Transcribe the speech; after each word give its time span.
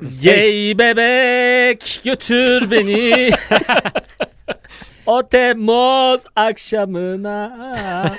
Gay 0.00 0.78
bebek 0.78 2.00
götür 2.04 2.70
beni. 2.70 3.30
o 5.06 5.28
Temmuz 5.28 6.24
akşamına. 6.36 8.18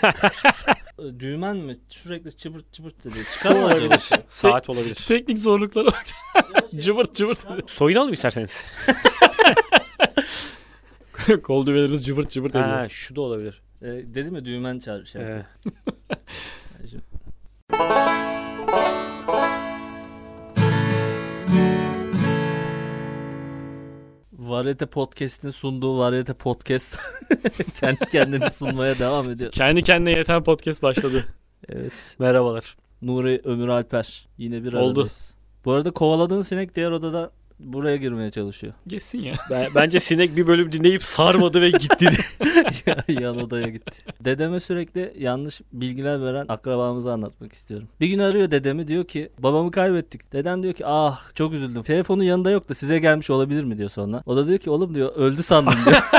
Düğmen 1.19 1.57
mi? 1.57 1.75
Sürekli 1.89 2.35
çıbırt 2.37 2.73
çıbırt 2.73 3.03
dedi. 3.03 3.17
Çıkar 3.33 3.55
mı 3.55 3.65
acaba? 3.65 3.97
Saat 4.29 4.69
olabilir. 4.69 5.03
Teknik 5.07 5.39
zorlukları 5.39 5.87
var. 5.87 6.05
cıvırt 6.79 7.15
cıvırt. 7.15 7.39
Soyunalım 7.69 8.13
isterseniz. 8.13 8.65
Kol 11.43 11.65
düğmelerimiz 11.65 12.05
cıvırt 12.05 12.31
cıvırt 12.31 12.51
ediyor. 12.51 12.69
Ha, 12.69 12.89
şu 12.89 13.15
da 13.15 13.21
olabilir. 13.21 13.61
Ee, 13.81 13.85
dedi 13.87 14.31
mi 14.31 14.45
düğmen 14.45 14.79
çağır 14.79 15.05
şey. 15.05 15.21
Ee, 15.21 15.45
Varete 24.49 24.85
Podcast'in 24.85 25.49
sunduğu 25.49 25.99
Varete 25.99 26.33
Podcast 26.33 26.97
kendi 27.79 28.05
kendini 28.11 28.49
sunmaya 28.49 28.99
devam 28.99 29.29
ediyor. 29.29 29.51
Kendi 29.51 29.83
kendine 29.83 30.11
yeten 30.11 30.43
podcast 30.43 30.83
başladı. 30.83 31.25
Evet. 31.69 32.15
merhabalar. 32.19 32.77
Nuri 33.01 33.41
Ömür 33.43 33.67
Alper 33.67 34.27
yine 34.37 34.63
bir 34.63 34.73
Oldu. 34.73 34.89
aradayız. 34.89 35.35
Bu 35.65 35.71
arada 35.71 35.91
kovaladığın 35.91 36.41
sinek 36.41 36.75
diğer 36.75 36.91
odada 36.91 37.31
buraya 37.63 37.95
girmeye 37.95 38.29
çalışıyor. 38.29 38.73
Geçsin 38.87 39.19
ya. 39.19 39.33
Ben, 39.49 39.67
bence 39.75 39.99
sinek 39.99 40.35
bir 40.35 40.47
bölüm 40.47 40.71
dinleyip 40.71 41.03
sarmadı 41.03 41.61
ve 41.61 41.69
gitti. 41.69 42.09
Yan 43.21 43.37
odaya 43.37 43.67
gitti. 43.67 44.01
Dedeme 44.21 44.59
sürekli 44.59 45.13
yanlış 45.19 45.61
bilgiler 45.73 46.21
veren 46.23 46.45
akrabamızı 46.49 47.11
anlatmak 47.11 47.53
istiyorum. 47.53 47.87
Bir 47.99 48.07
gün 48.07 48.19
arıyor 48.19 48.51
dedemi 48.51 48.87
diyor 48.87 49.05
ki 49.05 49.29
babamı 49.39 49.71
kaybettik. 49.71 50.33
Dedem 50.33 50.63
diyor 50.63 50.73
ki 50.73 50.85
ah 50.85 51.35
çok 51.35 51.53
üzüldüm. 51.53 51.83
Telefonu 51.83 52.23
yanında 52.23 52.51
yok 52.51 52.69
da 52.69 52.73
size 52.73 52.99
gelmiş 52.99 53.29
olabilir 53.29 53.63
mi 53.63 53.77
diyor 53.77 53.89
sonra. 53.89 54.23
O 54.25 54.37
da 54.37 54.47
diyor 54.47 54.59
ki 54.59 54.69
oğlum 54.69 54.95
diyor 54.95 55.15
öldü 55.15 55.43
sandım 55.43 55.73
diyor. 55.85 55.97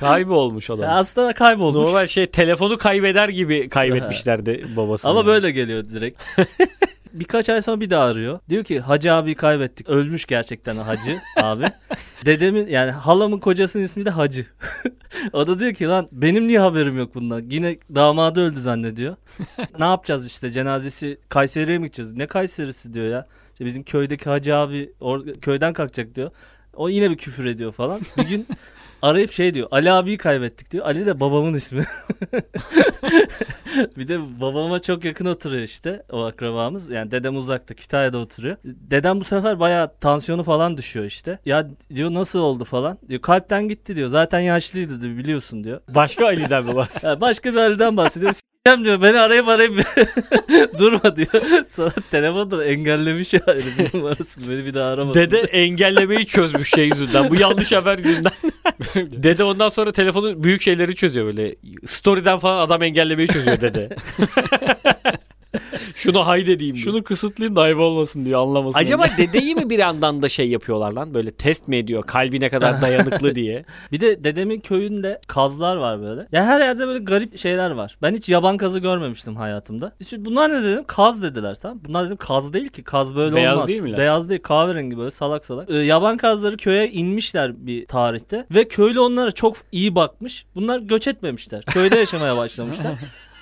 Kaybolmuş 0.00 0.70
adam. 0.70 0.84
Ya 0.84 0.90
aslında 0.90 1.32
kaybolmuş. 1.32 1.86
Normal 1.86 2.06
şey 2.06 2.26
telefonu 2.26 2.78
kaybeder 2.78 3.28
gibi 3.28 3.68
kaybetmişlerdi 3.68 4.66
babasını. 4.76 5.10
Ama 5.10 5.26
böyle 5.26 5.50
geliyor 5.50 5.84
direkt. 5.84 6.22
Birkaç 7.12 7.50
ay 7.50 7.62
sonra 7.62 7.80
bir 7.80 7.90
daha 7.90 8.04
arıyor. 8.04 8.40
Diyor 8.48 8.64
ki 8.64 8.80
Hacı 8.80 9.12
abi 9.12 9.34
kaybettik. 9.34 9.88
Ölmüş 9.88 10.26
gerçekten 10.26 10.76
o 10.76 10.86
Hacı 10.86 11.20
abi. 11.42 11.64
Dedemin 12.24 12.66
yani 12.66 12.90
halamın 12.90 13.38
kocasının 13.38 13.82
ismi 13.82 14.06
de 14.06 14.10
Hacı. 14.10 14.46
o 15.32 15.46
da 15.46 15.60
diyor 15.60 15.74
ki 15.74 15.84
lan 15.86 16.08
benim 16.12 16.48
niye 16.48 16.58
haberim 16.60 16.98
yok 16.98 17.14
bundan? 17.14 17.42
Yine 17.50 17.76
damadı 17.94 18.40
öldü 18.40 18.60
zannediyor. 18.60 19.16
ne 19.78 19.84
yapacağız 19.84 20.26
işte 20.26 20.50
cenazesi 20.50 21.18
Kayseri'ye 21.28 21.78
mi 21.78 21.84
gideceğiz? 21.86 22.12
Ne 22.12 22.26
Kayseri'si 22.26 22.94
diyor 22.94 23.06
ya. 23.06 23.26
İşte 23.52 23.64
bizim 23.64 23.82
köydeki 23.82 24.24
Hacı 24.30 24.56
abi 24.56 24.92
or- 25.00 25.40
köyden 25.40 25.72
kalkacak 25.72 26.14
diyor. 26.14 26.30
O 26.74 26.88
yine 26.88 27.10
bir 27.10 27.16
küfür 27.16 27.44
ediyor 27.46 27.72
falan. 27.72 28.00
Bir 28.18 28.28
gün 28.28 28.46
arayıp 29.02 29.32
şey 29.32 29.54
diyor. 29.54 29.68
Ali 29.70 29.92
abiyi 29.92 30.18
kaybettik 30.18 30.70
diyor. 30.70 30.86
Ali 30.86 31.06
de 31.06 31.20
babamın 31.20 31.54
ismi. 31.54 31.84
bir 33.96 34.08
de 34.08 34.40
babama 34.40 34.78
çok 34.78 35.04
yakın 35.04 35.26
oturuyor 35.26 35.62
işte 35.62 36.02
o 36.12 36.24
akrabamız. 36.24 36.90
Yani 36.90 37.10
dedem 37.10 37.36
uzakta 37.36 37.74
Kütahya'da 37.74 38.18
oturuyor. 38.18 38.56
Dedem 38.64 39.20
bu 39.20 39.24
sefer 39.24 39.60
bayağı 39.60 39.98
tansiyonu 40.00 40.42
falan 40.42 40.76
düşüyor 40.76 41.06
işte. 41.06 41.38
Ya 41.46 41.68
diyor 41.94 42.14
nasıl 42.14 42.38
oldu 42.38 42.64
falan. 42.64 42.98
Diyor 43.08 43.20
kalpten 43.20 43.68
gitti 43.68 43.96
diyor. 43.96 44.08
Zaten 44.08 44.40
yaşlıydı 44.40 45.00
diyor, 45.00 45.16
biliyorsun 45.16 45.64
diyor. 45.64 45.80
Başka 45.88 46.26
Ali'den 46.26 46.64
mi 46.64 46.74
var? 46.74 46.88
Başka 47.20 47.52
bir 47.52 47.58
halden 47.58 47.96
bahsediyor. 47.96 48.32
S**eceğim 48.66 48.84
diyor. 48.84 49.02
Beni 49.02 49.20
arayıp 49.20 49.48
arayıp 49.48 49.76
durma 50.78 51.16
diyor. 51.16 51.66
Sonra 51.66 51.92
telefonu 52.10 52.50
da 52.50 52.64
engellemiş 52.64 53.34
ya 53.34 53.40
herifin 53.46 53.98
numarasını. 53.98 54.50
Beni 54.50 54.64
bir 54.66 54.74
daha 54.74 54.90
aramasın. 54.90 55.20
Dede 55.20 55.38
engellemeyi 55.38 56.26
çözmüş 56.26 56.70
şey 56.70 56.88
yüzünden. 56.88 57.30
Bu 57.30 57.36
yanlış 57.36 57.72
haber 57.72 57.98
yüzünden. 57.98 58.32
dede 58.94 59.44
ondan 59.44 59.68
sonra 59.68 59.92
telefonu 59.92 60.44
büyük 60.44 60.62
şeyleri 60.62 60.94
çözüyor 60.94 61.26
böyle. 61.26 61.54
Story'den 61.86 62.38
falan 62.38 62.66
adam 62.66 62.82
engellemeyi 62.82 63.28
çözüyor 63.28 63.60
dede. 63.60 63.88
Şunu 65.94 66.26
hay 66.26 66.46
dediğim. 66.46 66.74
diyor. 66.76 66.84
Şunu 66.84 67.04
kısıtlayayım 67.04 67.56
da 67.56 67.60
ayıp 67.60 67.78
olmasın 67.78 68.24
diyor 68.24 68.42
anlamasın. 68.42 68.78
Acaba 68.78 69.06
dedeyi 69.18 69.54
mi 69.54 69.70
bir 69.70 69.78
yandan 69.78 70.22
da 70.22 70.28
şey 70.28 70.48
yapıyorlar 70.48 70.92
lan? 70.92 71.14
Böyle 71.14 71.30
test 71.30 71.68
mi 71.68 71.76
ediyor? 71.76 72.02
Kalbi 72.02 72.40
ne 72.40 72.48
kadar 72.48 72.82
dayanıklı 72.82 73.34
diye. 73.34 73.64
Bir 73.92 74.00
de 74.00 74.24
dedemin 74.24 74.60
köyünde 74.60 75.20
kazlar 75.26 75.76
var 75.76 76.00
böyle. 76.02 76.26
Ya 76.32 76.44
her 76.44 76.60
yerde 76.60 76.86
böyle 76.86 77.04
garip 77.04 77.38
şeyler 77.38 77.70
var. 77.70 77.96
Ben 78.02 78.14
hiç 78.14 78.28
yaban 78.28 78.56
kazı 78.56 78.78
görmemiştim 78.78 79.36
hayatımda. 79.36 79.92
Bunlar 80.12 80.50
ne 80.50 80.62
dedim? 80.62 80.84
Kaz 80.86 81.22
dediler 81.22 81.54
tamam. 81.62 81.80
Bunlar 81.88 82.06
dedim 82.06 82.16
kaz 82.16 82.52
değil 82.52 82.68
ki. 82.68 82.82
Kaz 82.82 83.16
böyle 83.16 83.36
Beyaz 83.36 83.54
olmaz. 83.56 83.68
değil 83.68 83.82
mi 83.82 83.90
lan? 83.90 83.98
Beyaz 83.98 84.28
değil 84.28 84.42
kahverengi 84.42 84.98
böyle 84.98 85.10
salak 85.10 85.44
salak. 85.44 85.70
Ee, 85.70 85.74
yaban 85.76 86.16
kazları 86.16 86.56
köye 86.56 86.90
inmişler 86.90 87.66
bir 87.66 87.86
tarihte. 87.86 88.46
Ve 88.54 88.68
köylü 88.68 89.00
onlara 89.00 89.32
çok 89.32 89.56
iyi 89.72 89.94
bakmış. 89.94 90.44
Bunlar 90.54 90.80
göç 90.80 91.08
etmemişler. 91.08 91.62
Köyde 91.64 91.96
yaşamaya 91.96 92.36
başlamışlar. 92.36 92.92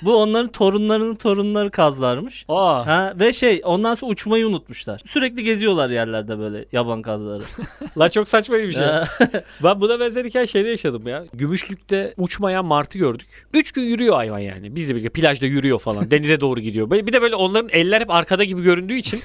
Bu 0.03 0.17
onların 0.17 0.53
torunlarının 0.53 1.15
torunları 1.15 1.71
kazlarmış. 1.71 2.45
Aa. 2.49 2.87
Ha 2.87 3.15
ve 3.21 3.33
şey 3.33 3.61
ondan 3.65 3.95
sonra 3.95 4.11
uçmayı 4.13 4.47
unutmuşlar. 4.47 5.01
Sürekli 5.07 5.45
geziyorlar 5.45 5.91
yerlerde 5.91 6.39
böyle 6.39 6.65
yaban 6.73 7.03
kazları. 7.03 7.43
La 7.99 8.09
çok 8.09 8.29
saçma 8.29 8.57
bir 8.57 8.73
şey. 8.73 8.83
Ben 9.65 9.81
buna 9.81 10.01
benzer 10.01 10.25
hikaye 10.25 10.47
şeyde 10.47 10.69
yaşadım 10.69 11.09
ya. 11.09 11.25
Gümüşlük'te 11.35 12.15
uçmayan 12.17 12.65
martı 12.65 12.99
gördük. 12.99 13.47
Üç 13.55 13.73
gün 13.73 13.83
yürüyor 13.83 14.15
hayvan 14.15 14.39
yani. 14.39 14.77
Bizle 14.77 14.95
birlikte 14.95 15.21
plajda 15.21 15.47
yürüyor 15.47 15.79
falan. 15.79 16.11
Denize 16.11 16.41
doğru 16.41 16.61
gidiyor. 16.61 16.91
Bir 16.91 17.13
de 17.13 17.23
böyle 17.23 17.35
onların 17.35 17.69
eller 17.73 18.01
hep 18.01 18.11
arkada 18.11 18.45
gibi 18.45 18.63
göründüğü 18.63 18.95
için. 18.97 19.21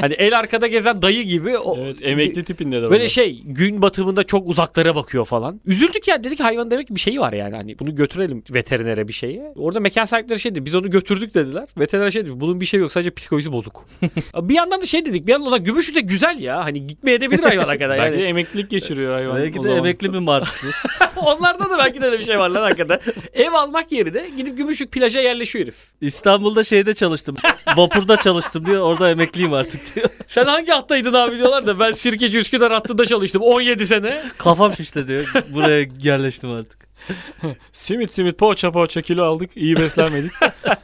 hani 0.00 0.14
el 0.14 0.38
arkada 0.38 0.66
gezen 0.66 1.02
dayı 1.02 1.22
gibi. 1.22 1.58
O, 1.58 1.76
Evet 1.78 1.96
emekli 2.02 2.44
tipinde 2.44 2.76
de 2.76 2.82
Böyle 2.82 2.94
bunlar. 2.94 3.08
şey 3.08 3.42
gün 3.44 3.82
batımında 3.82 4.24
çok 4.24 4.48
uzaklara 4.48 4.94
bakıyor 4.96 5.24
falan. 5.24 5.60
Üzüldük 5.66 6.08
ya 6.08 6.24
dedik 6.24 6.40
hayvan 6.40 6.70
demek 6.70 6.88
ki 6.88 6.94
bir 6.94 7.00
şeyi 7.00 7.20
var 7.20 7.32
yani. 7.32 7.56
Hani 7.56 7.78
bunu 7.78 7.94
götürelim 7.94 8.42
veterinere 8.50 9.08
bir 9.08 9.12
şeye. 9.12 9.52
Orada 9.56 9.80
mekan 9.80 10.01
sahipleri 10.06 10.40
şey 10.40 10.50
dedi 10.54 10.64
biz 10.66 10.74
onu 10.74 10.90
götürdük 10.90 11.34
dediler. 11.34 11.68
Veteriner 11.78 12.10
şey 12.10 12.24
dedi 12.26 12.40
bunun 12.40 12.60
bir 12.60 12.66
şey 12.66 12.80
yok 12.80 12.92
sadece 12.92 13.10
psikolojisi 13.10 13.52
bozuk. 13.52 13.84
bir 14.36 14.54
yandan 14.54 14.80
da 14.80 14.86
şey 14.86 15.04
dedik 15.06 15.26
bir 15.26 15.32
yandan 15.32 15.52
da 15.52 15.56
gümüşlük 15.56 15.96
de 15.96 16.00
güzel 16.00 16.38
ya. 16.38 16.64
Hani 16.64 16.86
gitmeye 16.86 17.14
edebilir 17.14 17.42
hayvana 17.42 17.78
kadar 17.78 17.98
Belki 17.98 18.16
de 18.16 18.20
yani. 18.20 18.28
emeklilik 18.28 18.70
geçiriyor 18.70 19.14
hayvan. 19.14 19.36
Belki 19.36 19.60
o 19.60 19.62
de 19.62 19.66
zaman. 19.66 19.78
emekli 19.78 20.12
bir 20.12 20.18
martı. 20.18 20.66
Onlarda 21.16 21.70
da 21.70 21.78
belki 21.78 22.00
de 22.00 22.06
öyle 22.06 22.18
bir 22.18 22.24
şey 22.24 22.38
var 22.38 22.48
lan 22.48 22.62
hakikaten. 22.62 23.00
Ev 23.32 23.52
almak 23.52 23.92
yerine 23.92 24.30
gidip 24.36 24.56
gümüşlük 24.56 24.92
plaja 24.92 25.20
yerleşiyor 25.20 25.64
herif. 25.64 25.76
İstanbul'da 26.00 26.64
şeyde 26.64 26.94
çalıştım. 26.94 27.36
Vapurda 27.76 28.16
çalıştım 28.16 28.66
diyor. 28.66 28.80
Orada 28.82 29.10
emekliyim 29.10 29.52
artık 29.52 29.96
diyor. 29.96 30.08
Sen 30.28 30.44
hangi 30.44 30.72
hattaydın 30.72 31.12
abi 31.14 31.36
diyorlar 31.38 31.66
da 31.66 31.80
ben 31.80 31.92
Sirkeci 31.92 32.38
Üsküdar 32.38 32.72
hattında 32.72 33.06
çalıştım 33.06 33.42
17 33.42 33.86
sene. 33.86 34.22
Kafam 34.38 34.72
şişti 34.74 35.08
diyor. 35.08 35.32
Buraya 35.54 35.86
yerleştim 36.02 36.50
artık. 36.50 36.91
Simit 37.72 38.12
simit 38.12 38.38
poğaça 38.38 38.72
poğaça 38.72 39.02
kilo 39.02 39.24
aldık. 39.24 39.50
iyi 39.56 39.76
beslenmedik. 39.76 40.32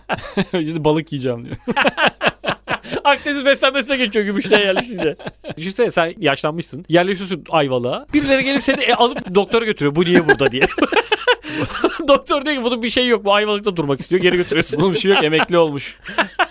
Şimdi 0.52 0.84
balık 0.84 1.12
yiyeceğim 1.12 1.44
diyor. 1.44 1.56
Akdeniz 3.04 3.44
beslenmesine 3.44 3.96
geçiyor 3.96 4.24
Gümüşlüğe 4.24 4.60
yerleşince. 4.60 5.16
Düşünsene 5.56 5.90
sen 5.90 6.14
yaşlanmışsın. 6.18 6.84
Yerleşiyorsun 6.88 7.44
Ayvalık'a. 7.50 8.06
Birileri 8.14 8.44
gelip 8.44 8.62
seni 8.62 8.80
e, 8.82 8.94
alıp 8.94 9.34
doktora 9.34 9.64
götürüyor. 9.64 9.94
Bu 9.94 10.04
niye 10.04 10.28
burada 10.28 10.52
diye. 10.52 10.66
Doktor 12.08 12.44
diyor 12.44 12.56
ki 12.56 12.64
bunun 12.64 12.82
bir 12.82 12.90
şey 12.90 13.08
yok. 13.08 13.24
Bu 13.24 13.34
Ayvalık'ta 13.34 13.76
durmak 13.76 14.00
istiyor. 14.00 14.22
Geri 14.22 14.36
götürüyorsun. 14.36 14.80
Bunun 14.80 14.92
bir 14.94 14.98
şey 14.98 15.10
yok 15.10 15.24
emekli 15.24 15.58
olmuş. 15.58 15.98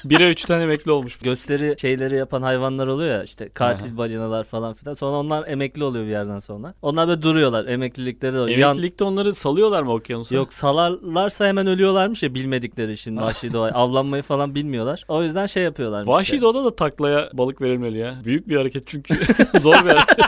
Bire 0.05 0.31
üçten 0.31 0.59
emekli 0.61 0.91
olmuş. 0.91 1.15
Gösteri 1.17 1.75
şeyleri 1.81 2.15
yapan 2.15 2.41
hayvanlar 2.41 2.87
oluyor 2.87 3.09
ya 3.17 3.23
işte 3.23 3.49
katil 3.49 3.97
balinalar 3.97 4.43
falan 4.43 4.73
filan. 4.73 4.93
Sonra 4.93 5.17
onlar 5.17 5.47
emekli 5.47 5.83
oluyor 5.83 6.05
bir 6.05 6.09
yerden 6.09 6.39
sonra. 6.39 6.73
Onlar 6.81 7.07
böyle 7.07 7.21
duruyorlar. 7.21 7.65
Emeklilikleri 7.65 8.33
de 8.33 8.37
yan- 8.37 8.49
Emeklilikte 8.49 9.03
onları 9.03 9.33
salıyorlar 9.35 9.83
mı 9.83 9.93
okyanusa? 9.93 10.35
Yok 10.35 10.53
salarlarsa 10.53 11.47
hemen 11.47 11.67
ölüyorlarmış 11.67 12.23
ya 12.23 12.33
bilmedikleri 12.33 12.91
için 12.91 13.17
vahşi 13.21 13.53
doğa. 13.53 13.67
Avlanmayı 13.67 14.23
falan 14.23 14.55
bilmiyorlar. 14.55 15.03
O 15.07 15.23
yüzden 15.23 15.45
şey 15.45 15.63
yapıyorlarmış. 15.63 16.13
Vahşi 16.13 16.23
işte. 16.23 16.41
doğada 16.41 16.65
da 16.65 16.75
taklaya 16.75 17.29
balık 17.33 17.61
verilmeli 17.61 17.97
ya. 17.97 18.15
Büyük 18.25 18.47
bir 18.49 18.55
hareket 18.57 18.87
çünkü. 18.87 19.13
Zor 19.59 19.73
bir 19.73 19.89
hareket. 19.89 20.25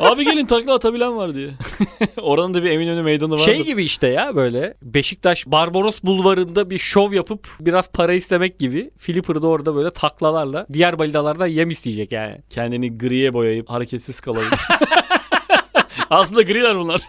Abi 0.00 0.24
gelin 0.24 0.46
takla 0.46 0.74
atabilen 0.74 1.16
var 1.16 1.34
diye. 1.34 1.50
Oranın 2.22 2.54
da 2.54 2.62
bir 2.62 2.70
Eminönü 2.70 3.02
meydanı 3.02 3.35
var. 3.38 3.44
Şey 3.44 3.64
gibi 3.64 3.84
işte 3.84 4.08
ya 4.08 4.36
böyle 4.36 4.74
Beşiktaş 4.82 5.46
Barbaros 5.46 6.02
Bulvarı'nda 6.02 6.70
bir 6.70 6.78
şov 6.78 7.12
yapıp 7.12 7.48
biraz 7.60 7.92
para 7.92 8.12
istemek 8.12 8.58
gibi 8.58 8.90
Flipper'da 8.98 9.46
orada 9.46 9.74
böyle 9.74 9.90
taklalarla 9.90 10.66
diğer 10.72 10.98
balinalardan 10.98 11.46
yem 11.46 11.70
isteyecek 11.70 12.12
yani. 12.12 12.38
Kendini 12.50 12.98
griye 12.98 13.32
boyayıp 13.32 13.70
hareketsiz 13.70 14.20
kalabilir. 14.20 14.50
Aslında 16.10 16.42
griler 16.42 16.78
bunlar. 16.78 17.00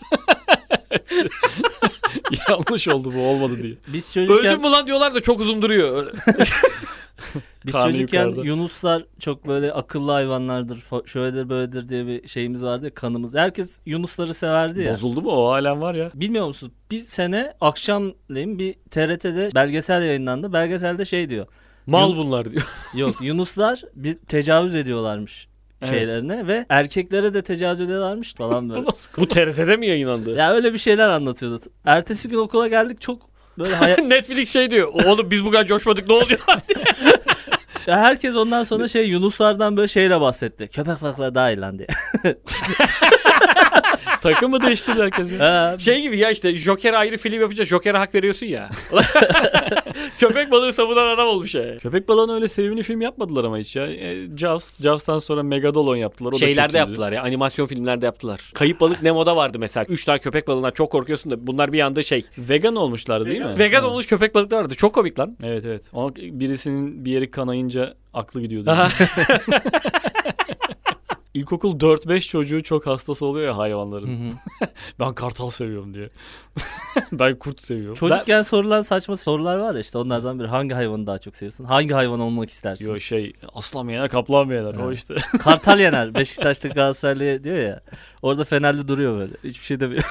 Yanlış 2.50 2.88
oldu 2.88 3.14
bu 3.16 3.22
olmadı 3.22 3.64
diye. 3.64 3.74
Biz 3.88 4.14
çocukken, 4.14 4.38
Öldüm 4.38 4.62
mü 4.62 4.72
lan 4.72 4.88
diyorlar 4.88 5.14
da 5.16 5.22
çok 5.22 5.40
uzun 5.40 5.62
duruyor. 5.62 6.14
biz 7.66 7.74
Karnı 7.74 7.92
çocukken 7.92 8.26
yukarıda. 8.28 8.48
Yunuslar 8.48 9.06
çok 9.20 9.48
böyle 9.48 9.74
akıllı 9.74 10.12
hayvanlardır. 10.12 10.84
Şöyledir 11.06 11.50
böyledir 11.50 11.90
diye 11.90 12.08
bir 12.08 12.28
şeyimiz 12.28 12.64
vardı 12.64 12.86
ya 12.86 12.94
kanımız. 12.94 13.36
Herkes 13.36 13.80
Yunusları 13.86 14.34
severdi 14.34 14.82
ya. 14.82 14.94
Bozuldu 14.94 15.22
mu 15.22 15.30
o 15.32 15.52
halen 15.52 15.82
var 15.82 15.96
ya. 15.96 16.12
Bilmiyor 16.14 16.48
musun? 16.48 16.72
Bir 16.92 17.02
sene 17.02 17.54
akşamleyin 17.62 18.60
bir 18.60 18.74
TRT'de 18.92 19.50
belgesel 19.56 20.02
yayınlandı. 20.02 20.54
Belgeselde 20.54 21.06
şey 21.06 21.30
diyor. 21.30 21.46
Mal 21.86 22.10
Yun- 22.10 22.18
bunlar 22.18 22.52
diyor. 22.52 22.64
Yok 22.94 23.16
Yunuslar 23.22 23.82
bir 23.96 24.16
tecavüz 24.18 24.76
ediyorlarmış 24.76 25.48
Evet. 25.82 25.90
şeylerine 25.90 26.48
ve 26.48 26.66
erkeklere 26.70 27.34
de 27.34 27.42
tecavüz 27.42 27.82
ediyorlarmış 27.82 28.34
falan 28.36 28.70
böyle. 28.70 28.86
Bu 29.18 29.28
TRT'de 29.28 29.78
mi 29.78 29.88
yayınlandı? 29.88 30.36
ya 30.36 30.54
öyle 30.54 30.74
bir 30.74 30.78
şeyler 30.78 31.10
anlatıyordu. 31.10 31.60
Ertesi 31.86 32.30
gün 32.30 32.38
okula 32.38 32.68
geldik 32.68 33.02
çok 33.02 33.22
böyle 33.58 33.76
hayal... 33.76 33.98
Netflix 34.04 34.54
şey 34.54 34.72
diyor. 34.72 34.88
Oğlum 34.94 35.32
biz 35.32 35.46
bu 35.46 35.52
kadar 35.52 35.66
coşmadık 35.66 36.08
ne 36.08 36.14
oluyor? 36.14 36.40
Ya 37.88 38.00
herkes 38.00 38.36
ondan 38.36 38.64
sonra 38.64 38.88
şey 38.88 39.08
Yunuslardan 39.08 39.78
böyle 39.78 39.88
şeyle 39.88 40.22
bahsetti. 40.22 40.68
Köpek 40.68 41.02
balıkları 41.02 41.36
daha 41.36 41.52
iyi 41.52 41.60
lan 41.60 41.80
diye. 41.80 41.88
Takım 44.22 44.52
mı 44.52 44.62
değiştirdi 44.62 45.02
herkes? 45.02 45.32
ya? 45.32 45.40
Ha, 45.40 45.76
şey 45.80 46.02
gibi 46.02 46.18
ya 46.18 46.32
işte 46.32 46.56
Joker'e 46.56 46.98
ayrı 46.98 47.18
film 47.18 47.42
yapınca 47.42 47.66
Joker'e 47.66 47.98
hak 47.98 48.16
veriyorsun 48.16 48.46
ya. 48.46 48.70
Köpek 50.20 50.52
balığı 50.52 50.74
savunan 50.74 51.08
adam 51.08 51.28
olmuş 51.28 51.56
ya. 51.56 51.78
Köpek 51.78 52.08
balığına 52.08 52.34
öyle 52.36 52.48
sevimli 52.48 52.84
film 52.84 53.02
yapmadılar 53.02 53.44
ama 53.44 53.58
hiç 53.58 53.76
ya. 53.76 53.88
E, 53.88 54.38
Jaws, 54.38 54.82
Jaws'tan 54.82 55.20
sonra 55.20 55.44
Megalodon 55.44 55.96
yaptılar. 55.96 56.30
O 56.32 56.38
kötüydü. 56.38 56.78
yaptılar 56.78 57.12
ya 57.12 57.24
animasyon 57.24 57.66
filmlerde 57.68 58.06
yaptılar. 58.06 58.42
Kayıp 58.54 58.80
balık 58.82 59.02
Nemo'da 59.04 59.36
vardı 59.36 59.60
mesela. 59.60 59.86
Üç 59.90 60.06
tane 60.06 60.20
köpek 60.20 60.48
balığından 60.48 60.72
çok 60.72 60.92
korkuyorsun 60.92 61.32
da 61.32 61.48
bunlar 61.48 61.74
bir 61.74 61.80
anda 61.82 62.04
şey. 62.04 62.26
Vegan 62.38 62.76
olmuşlardı 62.76 63.26
değil 63.26 63.42
mi? 63.42 63.60
Vegan 63.60 63.82
Ha. 63.82 63.88
olmuş 63.88 64.06
köpek 64.06 64.36
balıklar 64.36 64.58
vardı. 64.62 64.76
Çok 64.76 64.94
komik 64.94 65.20
lan. 65.20 65.38
Evet 65.44 65.66
evet. 65.66 65.84
Ama 65.94 66.16
birisinin 66.16 67.06
bir 67.06 67.12
yeri 67.12 67.32
kanayınca 67.32 67.94
aklı 68.14 68.42
gidiyordu. 68.42 68.78
İlkokul 71.38 71.80
4-5 71.80 72.20
çocuğu 72.28 72.64
çok 72.64 72.88
hastası 72.88 73.26
oluyor 73.26 73.46
ya 73.48 73.58
hayvanların. 73.58 74.08
Hı 74.08 74.30
hı. 74.30 74.68
Ben 75.00 75.14
kartal 75.16 75.50
seviyorum 75.50 75.94
diye. 75.94 76.10
ben 77.12 77.36
kurt 77.40 77.62
seviyorum. 77.62 77.96
Çocukken 77.96 78.42
sorulan 78.42 78.82
saçma 78.82 79.16
sorular 79.18 79.58
var 79.58 79.74
ya 79.74 79.80
işte 79.80 79.98
onlardan 79.98 80.40
biri. 80.40 80.48
Hangi 80.48 80.74
hayvanı 80.74 81.08
daha 81.08 81.18
çok 81.18 81.36
seviyorsun? 81.36 81.64
Hangi 81.66 81.94
hayvan 81.94 82.20
olmak 82.20 82.50
istersin? 82.50 82.94
Yo 82.94 83.00
şey 83.00 83.34
aslan 83.54 83.86
mı 83.86 83.92
yener 83.92 84.10
kaplan 84.10 84.48
mı 84.48 84.54
yener 84.54 84.74
o 84.74 84.88
Evet. 84.88 84.98
işte. 84.98 85.16
Kartal 85.40 85.80
yener. 85.80 86.14
Beşiktaş'ta 86.14 86.68
Galatasaraylı 86.68 87.44
diyor 87.44 87.58
ya. 87.58 87.82
Orada 88.22 88.44
Fenerli 88.44 88.88
duruyor 88.88 89.20
böyle. 89.20 89.34
Hiçbir 89.44 89.66
şey 89.66 89.80
demiyor. 89.80 90.04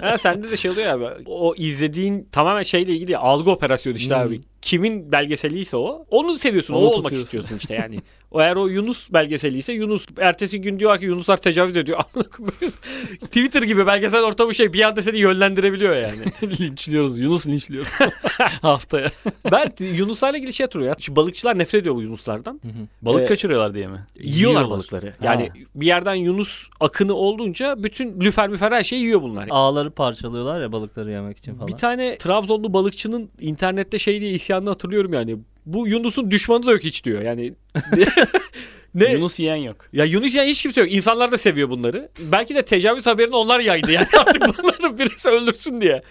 ha, 0.00 0.18
sende 0.18 0.50
de 0.50 0.56
şey 0.56 0.70
oluyor 0.70 0.86
abi. 0.86 1.22
O 1.26 1.54
izlediğin 1.56 2.28
tamamen 2.32 2.62
şeyle 2.62 2.92
ilgili 2.92 3.12
ya, 3.12 3.20
algı 3.20 3.50
operasyonu 3.50 3.96
işte 3.96 4.14
Hmm. 4.14 4.22
abi. 4.22 4.40
Kimin 4.62 5.12
belgeseliyse 5.12 5.76
o. 5.76 6.06
Onu 6.10 6.38
seviyorsun. 6.38 6.74
Onu 6.74 6.84
o 6.84 6.88
olmak 6.88 7.02
tutuyorsun. 7.02 7.24
istiyorsun 7.24 7.56
işte 7.56 7.74
yani. 7.74 8.00
O 8.30 8.40
eğer 8.40 8.56
o 8.56 8.66
Yunus 8.68 9.12
belgeseliyse 9.12 9.72
Yunus. 9.72 10.06
Ertesi 10.18 10.60
gün 10.60 10.78
diyor 10.78 10.98
ki 10.98 11.04
Yunuslar 11.04 11.36
tecavüz 11.36 11.76
ediyor. 11.76 11.98
Twitter 13.20 13.62
gibi 13.62 13.86
belgesel 13.86 14.22
ortamı 14.22 14.54
şey 14.54 14.72
bir 14.72 14.82
anda 14.82 15.02
seni 15.02 15.18
yönlendirebiliyor 15.18 15.96
yani. 15.96 16.18
linçliyoruz. 16.60 17.18
Yunus 17.18 17.46
linçliyoruz. 17.46 17.90
Haftaya. 18.62 19.10
ben 19.52 19.72
Yunuslarla 19.80 20.38
ilgili 20.38 20.52
şey 20.52 20.64
hatırlıyorum 20.66 20.96
ya. 20.98 21.04
Şu 21.04 21.16
balıkçılar 21.16 21.58
nefret 21.58 21.80
ediyor 21.80 21.94
bu 21.94 22.02
Yunuslardan. 22.02 22.60
Balık 23.02 23.22
Ee, 23.22 23.26
kaçırıyorlar 23.26 23.74
diye 23.74 23.86
mi? 23.86 24.06
Yiyorlar, 24.16 24.36
Yiyorlar. 24.60 24.70
balıkları. 24.70 25.12
Yani 25.22 25.50
bir 25.74 25.86
yerden 25.86 26.14
Yunus 26.14 26.66
akını 26.80 27.14
olduğunca 27.14 27.82
bütün 27.82 28.20
lüfer 28.20 28.48
müfer 28.48 28.72
her 28.72 28.84
şeyi 28.84 29.02
yiyor 29.02 29.22
bunlar. 29.22 29.46
Ağları 29.50 29.90
parçalıyorlar 29.90 30.60
ya 30.62 30.72
balıkları 30.72 31.10
yemek 31.10 31.38
için 31.38 31.54
falan. 31.54 31.68
Bir 31.68 31.72
tane 31.72 32.18
Trabzonlu 32.18 32.72
balıkçının 32.72 33.30
internette 33.40 33.98
şey 33.98 34.20
diye 34.20 34.32
isyanını 34.48 34.68
hatırlıyorum 34.70 35.12
yani. 35.12 35.36
Bu 35.66 35.88
Yunus'un 35.88 36.30
düşmanı 36.30 36.66
da 36.66 36.72
yok 36.72 36.84
hiç 36.84 37.04
diyor. 37.04 37.22
Yani 37.22 37.54
ne? 38.94 39.12
Yunus 39.12 39.40
yiyen 39.40 39.56
yok. 39.56 39.76
Ya 39.92 40.04
Yunus 40.04 40.34
yani 40.34 40.50
hiç 40.50 40.62
kimse 40.62 40.80
yok. 40.80 40.92
İnsanlar 40.92 41.32
da 41.32 41.38
seviyor 41.38 41.70
bunları. 41.70 42.08
Belki 42.32 42.54
de 42.54 42.64
tecavüz 42.64 43.06
haberini 43.06 43.36
onlar 43.36 43.60
yaydı 43.60 43.92
yani 43.92 44.06
artık 44.26 44.42
bunları 44.42 44.98
birisi 44.98 45.28
öldürsün 45.28 45.80
diye. 45.80 46.02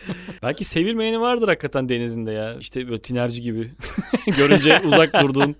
Belki 0.43 0.63
sevilmeyeni 0.63 1.21
vardır 1.21 1.47
hakikaten 1.47 1.89
denizinde 1.89 2.31
ya. 2.31 2.57
İşte 2.59 2.87
böyle 2.89 3.01
tinerci 3.01 3.41
gibi. 3.41 3.67
Görünce 4.37 4.79
uzak 4.85 5.13
durduğun. 5.21 5.55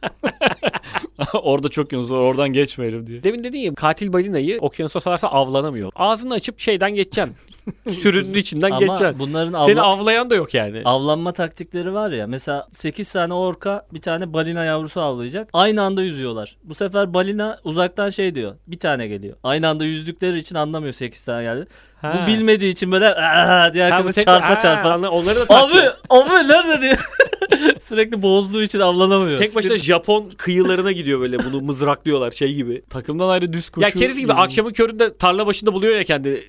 Orada 1.33 1.69
çok 1.69 1.91
Yunus 1.91 2.11
var 2.11 2.19
oradan 2.19 2.53
geçmeyelim 2.53 3.07
diye. 3.07 3.23
Demin 3.23 3.43
dedin 3.43 3.59
ya 3.59 3.73
katil 3.73 4.13
balinayı 4.13 4.57
okyanusa 4.61 5.01
salarsa 5.01 5.27
avlanamıyor. 5.27 5.91
Ağzını 5.95 6.33
açıp 6.33 6.59
şeyden 6.59 6.95
geçeceksin. 6.95 7.35
Sürünün 8.01 8.33
içinden 8.33 8.71
Ama 8.71 8.79
geçeceksin. 8.79 9.19
bunların 9.19 9.63
Seni 9.65 9.81
avla- 9.81 9.99
avlayan 10.01 10.29
da 10.29 10.35
yok 10.35 10.53
yani. 10.53 10.81
avlanma 10.85 11.33
taktikleri 11.33 11.93
var 11.93 12.11
ya. 12.11 12.27
Mesela 12.27 12.67
8 12.71 13.11
tane 13.11 13.33
orka 13.33 13.87
bir 13.93 14.01
tane 14.01 14.33
balina 14.33 14.63
yavrusu 14.63 15.01
avlayacak. 15.01 15.49
Aynı 15.53 15.81
anda 15.81 16.01
yüzüyorlar. 16.01 16.57
Bu 16.63 16.75
sefer 16.75 17.13
balina 17.13 17.59
uzaktan 17.63 18.09
şey 18.09 18.35
diyor. 18.35 18.55
Bir 18.67 18.79
tane 18.79 19.07
geliyor. 19.07 19.35
Aynı 19.43 19.67
anda 19.67 19.85
yüzdükleri 19.85 20.37
için 20.37 20.55
anlamıyor 20.55 20.93
8 20.93 21.21
tane 21.21 21.43
geldi. 21.43 21.67
Ha. 22.01 22.19
Bu 22.23 22.27
bilmediği 22.27 22.71
için 22.71 22.91
böyle 22.91 23.05
"Aa!" 23.15 23.73
diye 23.73 23.83
Ha, 23.83 23.89
bu 23.89 23.93
herkesi 23.95 24.15
tek- 24.15 24.25
çarpa 24.25 24.49
Ha, 24.49 24.59
çarpa. 24.59 24.89
anla- 24.91 25.09
Onları 25.09 25.35
da 25.49 25.55
Abi, 25.63 25.73
abi 26.09 26.29
nerede 26.47 26.81
diye. 26.81 26.97
Sürekli 27.79 28.21
bozduğu 28.21 28.61
için 28.63 28.79
avlanamıyor. 28.79 29.39
Tek 29.39 29.55
başına 29.55 29.77
Japon 29.77 30.29
kıyılarına 30.37 30.91
gidiyor 30.91 31.19
böyle 31.19 31.39
bunu 31.39 31.61
mızraklıyorlar 31.61 32.31
şey 32.31 32.53
gibi. 32.53 32.81
Takımdan 32.89 33.29
ayrı 33.29 33.53
düz 33.53 33.69
kuşu. 33.69 33.85
ya 33.85 33.91
keriz 33.91 34.19
gibi 34.19 34.33
akşamın 34.33 34.71
köründe 34.73 35.17
tarla 35.17 35.47
başında 35.47 35.73
buluyor 35.73 35.95
ya 35.95 36.03
kendini. 36.03 36.39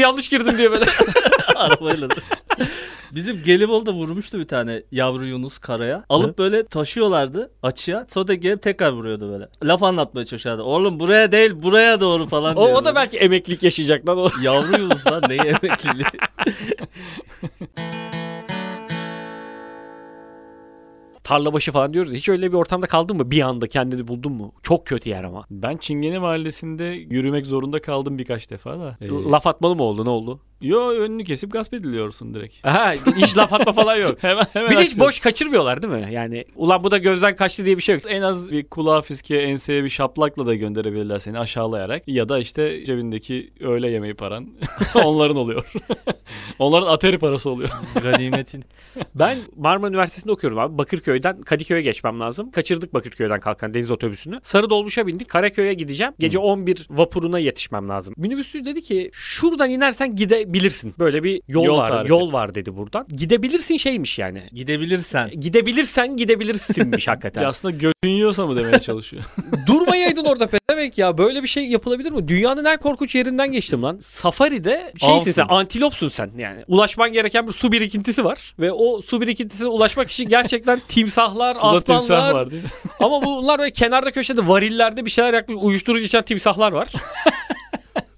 Yanlış 0.00 0.28
girdim 0.28 0.58
diye 0.58 0.70
böyle. 0.70 0.84
arabayla. 1.56 2.10
da. 2.10 2.14
Bizim 3.12 3.42
Gelibolu'da 3.42 3.92
vurmuştu 3.92 4.38
bir 4.38 4.48
tane 4.48 4.82
yavru 4.92 5.26
Yunus 5.26 5.58
karaya. 5.58 6.04
Alıp 6.08 6.38
böyle 6.38 6.66
taşıyorlardı 6.66 7.50
açığa. 7.62 8.06
Sonra 8.14 8.28
da 8.28 8.34
gelip 8.34 8.62
tekrar 8.62 8.92
vuruyordu 8.92 9.32
böyle. 9.32 9.48
Laf 9.64 9.82
anlatmaya 9.82 10.24
çalışıyordu. 10.24 10.62
Oğlum 10.62 11.00
buraya 11.00 11.32
değil 11.32 11.52
buraya 11.54 12.00
doğru 12.00 12.26
falan 12.26 12.56
o, 12.56 12.66
diyor. 12.66 12.76
o 12.78 12.84
da 12.84 12.94
belki 12.94 13.18
emeklilik 13.18 13.62
yaşayacak 13.62 14.08
lan 14.08 14.18
o. 14.18 14.28
Yavru 14.42 14.80
Yunuslar 14.80 15.30
neyi 15.30 15.40
emekliliği. 15.40 16.06
Tarla 21.26 21.52
başı 21.52 21.72
falan 21.72 21.92
diyoruz. 21.92 22.12
Hiç 22.12 22.28
öyle 22.28 22.52
bir 22.52 22.56
ortamda 22.56 22.86
kaldın 22.86 23.16
mı? 23.16 23.30
Bir 23.30 23.42
anda 23.42 23.66
kendini 23.66 24.08
buldun 24.08 24.32
mu? 24.32 24.52
Çok 24.62 24.86
kötü 24.86 25.10
yer 25.10 25.24
ama. 25.24 25.44
Ben 25.50 25.76
Çingene 25.76 26.18
Mahallesi'nde 26.18 26.84
yürümek 26.84 27.46
zorunda 27.46 27.82
kaldım 27.82 28.18
birkaç 28.18 28.50
defa 28.50 28.78
da. 28.78 28.96
Ee, 29.00 29.08
Laf 29.08 29.46
atmalı 29.46 29.76
mı 29.76 29.82
oldu? 29.82 30.04
Ne 30.04 30.10
oldu? 30.10 30.40
Yo 30.60 30.90
önünü 30.90 31.24
kesip 31.24 31.52
gasp 31.52 31.74
ediliyorsun 31.74 32.34
direkt. 32.34 32.54
Aha, 32.66 32.92
hiç 32.92 33.36
laf 33.36 33.52
atma 33.52 33.72
falan 33.72 33.96
yok. 33.96 34.18
Hemen 34.20 34.46
hemen 34.52 34.70
Bir 34.70 34.76
de 34.76 34.80
hiç 34.80 34.88
aksiyon. 34.88 35.08
boş 35.08 35.18
kaçırmıyorlar 35.20 35.82
değil 35.82 35.94
mi? 35.94 36.08
Yani 36.12 36.44
ulan 36.56 36.84
bu 36.84 36.90
da 36.90 36.98
gözden 36.98 37.36
kaçtı 37.36 37.64
diye 37.64 37.76
bir 37.76 37.82
şey 37.82 37.94
yok. 37.94 38.04
En 38.08 38.22
az 38.22 38.52
bir 38.52 38.64
kulağa 38.64 39.02
fiske 39.02 39.36
enseye 39.36 39.84
bir 39.84 39.90
şaplakla 39.90 40.46
da 40.46 40.54
gönderebilirler 40.54 41.18
seni 41.18 41.38
aşağılayarak. 41.38 42.02
Ya 42.06 42.28
da 42.28 42.38
işte 42.38 42.84
cebindeki 42.84 43.52
öğle 43.60 43.90
yemeği 43.90 44.14
paran 44.14 44.48
onların 44.94 45.36
oluyor. 45.36 45.72
onların 46.58 46.86
ateri 46.86 47.18
parası 47.18 47.50
oluyor. 47.50 47.70
Ganimetin. 48.02 48.64
Ben 49.14 49.38
Marmara 49.56 49.90
Üniversitesi'nde 49.90 50.32
okuyorum 50.32 50.58
abi. 50.58 50.78
Bakırköy'den 50.78 51.42
Kadıköy'e 51.42 51.82
geçmem 51.82 52.20
lazım. 52.20 52.50
Kaçırdık 52.50 52.94
Bakırköy'den 52.94 53.40
kalkan 53.40 53.74
deniz 53.74 53.90
otobüsünü. 53.90 54.40
Sarı 54.42 54.70
dolmuşa 54.70 55.06
bindik. 55.06 55.28
Karaköy'e 55.28 55.74
gideceğim. 55.74 56.12
Gece 56.18 56.38
11 56.38 56.86
vapuruna 56.90 57.38
yetişmem 57.38 57.88
lazım. 57.88 58.14
Minibüsçü 58.16 58.64
dedi 58.64 58.82
ki 58.82 59.10
şuradan 59.12 59.70
inersen 59.70 60.14
gidebilirsin. 60.52 60.94
Böyle 60.98 61.24
bir 61.24 61.40
yol, 61.48 61.64
Yol 61.64 61.76
var. 61.78 61.88
tarif 61.88 62.10
Yol 62.10 62.32
var 62.32 62.54
dedi 62.54 62.76
buradan. 62.76 63.06
Gidebilirsin 63.16 63.76
şeymiş 63.76 64.18
yani. 64.18 64.42
Gidebilirsen. 64.52 65.30
Gidebilirsen 65.40 66.16
gidebilirsinmiş 66.16 67.08
hakikaten. 67.08 67.42
Ya 67.42 67.48
aslında 67.48 67.72
götün 67.76 68.08
yiyorsa 68.08 68.46
mı 68.46 68.56
demeye 68.56 68.80
çalışıyor. 68.80 69.22
Durmayaydın 69.66 70.24
orada 70.24 70.46
pezevenk 70.46 70.98
ya. 70.98 71.18
Böyle 71.18 71.42
bir 71.42 71.48
şey 71.48 71.66
yapılabilir 71.66 72.10
mi? 72.12 72.28
Dünyanın 72.28 72.64
en 72.64 72.76
korkunç 72.78 73.14
yerinden 73.14 73.52
geçtim 73.52 73.82
lan. 73.82 73.98
Safari'de 74.02 74.92
şeysin 75.00 75.14
Avsın. 75.14 75.32
sen, 75.32 75.46
antilopsun 75.48 76.08
sen 76.08 76.30
yani. 76.38 76.64
Ulaşman 76.68 77.12
gereken 77.12 77.48
bir 77.48 77.52
su 77.52 77.72
birikintisi 77.72 78.24
var. 78.24 78.54
Ve 78.58 78.72
o 78.72 79.02
su 79.02 79.20
birikintisine 79.20 79.68
ulaşmak 79.68 80.10
için 80.10 80.28
gerçekten 80.28 80.80
timsahlar, 80.88 81.54
Suda 81.54 81.80
timsah 81.80 81.96
aslanlar. 81.96 82.34
var 82.34 82.50
değil 82.50 82.62
mi? 82.62 82.68
Ama 83.00 83.22
bunlar 83.24 83.58
böyle 83.58 83.70
kenarda 83.70 84.10
köşede 84.10 84.48
varillerde 84.48 85.04
bir 85.04 85.10
şeyler 85.10 85.34
yakmış 85.34 85.56
uyuşturucu 85.60 86.04
içen 86.04 86.22
timsahlar 86.22 86.72
var. 86.72 86.88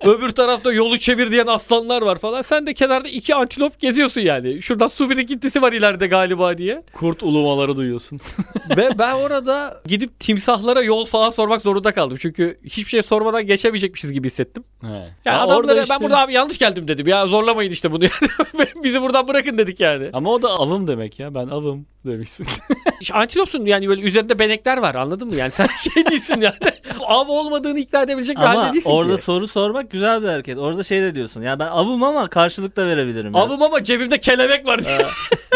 Öbür 0.09 0.31
tarafta 0.31 0.73
yolu 0.73 0.99
çevir 0.99 1.31
diyen 1.31 1.47
aslanlar 1.47 2.03
var 2.03 2.19
falan. 2.19 2.43
Sen 2.43 2.67
de 2.67 2.75
kenarda 2.75 3.09
iki 3.09 3.35
antilop 3.35 3.81
geziyorsun 3.81 4.21
yani. 4.21 4.63
Şuradan 4.63 4.89
su 4.89 5.11
birikintisi 5.11 5.63
var 5.63 5.73
ileride 5.73 6.07
galiba 6.07 6.59
diye. 6.59 6.83
Kurt 6.95 7.23
ulumaları 7.23 7.77
duyuyorsun. 7.77 8.21
Ve 8.77 8.99
ben 8.99 9.13
orada 9.15 9.81
gidip 9.87 10.21
timsahlara 10.21 10.83
yol 10.83 11.05
falan 11.05 11.31
sormak 11.31 11.63
zorunda 11.63 11.93
kaldım. 11.93 12.19
Çünkü 12.21 12.59
hiçbir 12.65 12.91
şey 12.91 13.03
sormadan 13.03 13.47
geçemeyecekmişiz 13.47 14.13
gibi 14.13 14.27
hissettim. 14.27 14.65
He. 14.81 14.87
Yani 14.87 15.09
Ya 15.25 15.39
adamlara 15.39 15.57
orada 15.59 15.77
ben 15.77 15.83
işte- 15.83 16.01
burada 16.01 16.21
abi 16.21 16.33
yanlış 16.33 16.59
geldim 16.59 16.89
dedim. 16.89 17.07
Ya 17.07 17.27
zorlamayın 17.27 17.71
işte 17.71 17.93
bunu. 17.93 18.05
yani. 18.05 18.69
Bizi 18.85 19.03
buradan 19.03 19.29
bırakın 19.29 19.59
dedik 19.59 19.81
yani. 19.81 20.11
Ama 20.13 20.31
o 20.31 20.43
da 20.43 20.49
avım 20.49 20.87
demek 20.87 21.19
ya. 21.19 21.35
Ben 21.35 21.49
avım 21.49 21.87
demişsin. 22.07 22.47
İşte 23.01 23.15
Antilopsun 23.15 23.65
yani 23.67 23.89
böyle 23.89 24.03
üzerinde 24.03 24.39
benekler 24.39 24.77
var 24.77 24.95
anladın 24.95 25.29
mı? 25.29 25.37
Yani 25.37 25.51
sen 25.51 25.67
şey 25.67 26.07
değilsin 26.07 26.41
yani. 26.41 26.55
Av 27.01 27.29
olmadığını 27.29 27.79
ikna 27.79 28.03
edebilecek 28.03 28.37
bir 28.37 28.43
halde 28.43 28.73
değilsin 28.73 28.91
orada 28.91 29.17
ki. 29.17 29.23
soru 29.23 29.49
sormak 29.49 29.95
güzel 29.99 30.23
bir 30.23 30.29
hareket. 30.29 30.59
Orada 30.59 30.83
şey 30.83 31.03
de 31.03 31.15
diyorsun. 31.15 31.43
Ya 31.43 31.59
ben 31.59 31.67
avım 31.67 32.03
ama 32.03 32.29
karşılık 32.29 32.77
da 32.77 32.87
verebilirim. 32.87 33.35
ya. 33.35 33.41
Avım 33.41 33.63
ama 33.63 33.85
cebimde 33.85 34.21
kelebek 34.21 34.67
var 34.67 34.85
diye. 34.85 35.07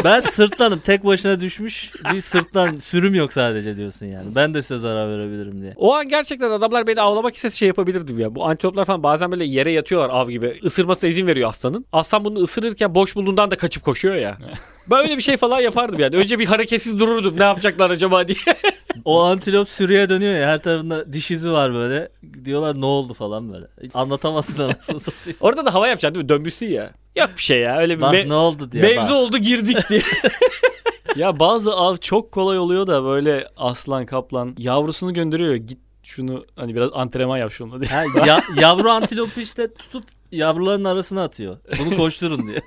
Ben 0.04 0.20
sırtlanım. 0.20 0.78
Tek 0.80 1.04
başına 1.04 1.40
düşmüş 1.40 1.92
bir 2.14 2.20
sırtlan 2.20 2.76
sürüm 2.76 3.14
yok 3.14 3.32
sadece 3.32 3.76
diyorsun 3.76 4.06
yani. 4.06 4.34
Ben 4.34 4.54
de 4.54 4.62
size 4.62 4.76
zarar 4.76 5.18
verebilirim 5.18 5.62
diye. 5.62 5.72
O 5.76 5.94
an 5.94 6.08
gerçekten 6.08 6.50
adamlar 6.50 6.86
beni 6.86 7.00
avlamak 7.00 7.34
istese 7.34 7.56
şey 7.56 7.68
yapabilirdim 7.68 8.18
ya. 8.18 8.34
Bu 8.34 8.46
antiloplar 8.46 8.84
falan 8.84 9.02
bazen 9.02 9.32
böyle 9.32 9.44
yere 9.44 9.72
yatıyorlar 9.72 10.10
av 10.10 10.28
gibi. 10.28 10.60
Isırmasına 10.62 11.10
izin 11.10 11.26
veriyor 11.26 11.48
aslanın. 11.48 11.86
Aslan 11.92 12.24
bunu 12.24 12.38
ısırırken 12.38 12.94
boş 12.94 13.16
bulduğundan 13.16 13.50
da 13.50 13.56
kaçıp 13.56 13.82
koşuyor 13.82 14.14
ya. 14.14 14.38
ben 14.90 14.98
öyle 14.98 15.16
bir 15.16 15.22
şey 15.22 15.36
falan 15.36 15.60
yapardım 15.60 16.00
yani. 16.00 16.16
Önce 16.16 16.38
bir 16.38 16.46
hareketsiz 16.46 17.00
dururdum 17.00 17.34
ne 17.38 17.44
yapacaklar 17.44 17.90
acaba 17.90 18.28
diye. 18.28 18.38
O 19.04 19.22
antilop 19.22 19.68
sürüye 19.68 20.08
dönüyor 20.08 20.34
ya 20.34 20.48
her 20.48 20.58
tarafında 20.62 21.12
diş 21.12 21.30
izi 21.30 21.50
var 21.52 21.74
böyle. 21.74 22.08
Diyorlar 22.44 22.80
ne 22.80 22.86
oldu 22.86 23.14
falan 23.14 23.52
böyle. 23.52 23.66
Anlatamazsın 23.94 24.62
anasını 24.62 25.00
satayım. 25.00 25.36
Orada 25.40 25.64
da 25.64 25.74
hava 25.74 25.88
yapacaksın 25.88 26.14
değil 26.14 26.24
mi? 26.24 26.28
Dönmüşsün 26.28 26.66
ya. 26.66 26.90
Yok 27.16 27.30
bir 27.36 27.42
şey 27.42 27.60
ya. 27.60 27.78
Öyle 27.78 27.96
bir 27.96 28.00
Bak 28.00 28.14
me- 28.14 28.28
ne 28.28 28.34
oldu 28.34 28.72
diye. 28.72 28.82
mevzu 28.82 29.00
bak. 29.02 29.10
oldu 29.12 29.38
girdik 29.38 29.76
diye. 29.90 30.02
Ya 31.16 31.38
bazı 31.38 31.72
av 31.74 31.96
çok 31.96 32.32
kolay 32.32 32.58
oluyor 32.58 32.86
da 32.86 33.04
böyle 33.04 33.48
aslan 33.56 34.06
kaplan 34.06 34.54
yavrusunu 34.58 35.14
gönderiyor. 35.14 35.54
Git 35.54 35.78
şunu 36.02 36.44
hani 36.56 36.74
biraz 36.74 36.90
antrenman 36.92 37.38
yap 37.38 37.52
şununla 37.52 37.80
diye. 37.80 37.90
Ha, 37.98 38.04
ya- 38.26 38.42
yavru 38.60 38.90
antilopu 38.90 39.40
işte 39.40 39.74
tutup 39.74 40.04
yavruların 40.32 40.84
arasına 40.84 41.22
atıyor. 41.24 41.56
Bunu 41.78 41.96
koşturun 41.96 42.46
diye. 42.48 42.60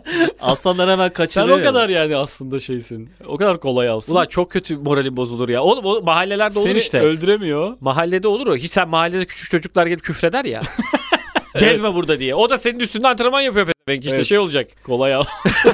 Aslanlar 0.40 0.90
hemen 0.90 1.06
Sen 1.06 1.12
kaçırıyor. 1.12 1.60
o 1.60 1.62
kadar 1.64 1.88
yani 1.88 2.16
aslında 2.16 2.60
şeysin. 2.60 3.10
O 3.26 3.36
kadar 3.36 3.60
kolay 3.60 3.88
avsın. 3.88 4.12
Ulan 4.12 4.26
çok 4.26 4.50
kötü 4.50 4.76
moralim 4.76 5.16
bozulur 5.16 5.48
ya. 5.48 5.62
Oğlum 5.62 5.84
o 5.84 6.02
mahallelerde 6.02 6.58
olur 6.58 6.68
Seni 6.68 6.78
işte. 6.78 7.00
öldüremiyor. 7.00 7.76
Mahallede 7.80 8.28
olur 8.28 8.46
o. 8.46 8.56
Hiç 8.56 8.72
sen 8.72 8.88
mahallede 8.88 9.24
küçük 9.24 9.50
çocuklar 9.50 9.86
gelip 9.86 10.02
küfreder 10.02 10.44
ya. 10.44 10.62
Gezme 11.58 11.94
burada 11.94 12.18
diye. 12.20 12.34
O 12.34 12.50
da 12.50 12.58
senin 12.58 12.78
üstünde 12.80 13.08
antrenman 13.08 13.40
yapıyor 13.40 13.66
pezevenk 13.66 14.04
işte 14.04 14.16
Evet. 14.16 14.26
şey 14.26 14.38
olacak. 14.38 14.68
Kolay 14.84 15.14
av. 15.14 15.24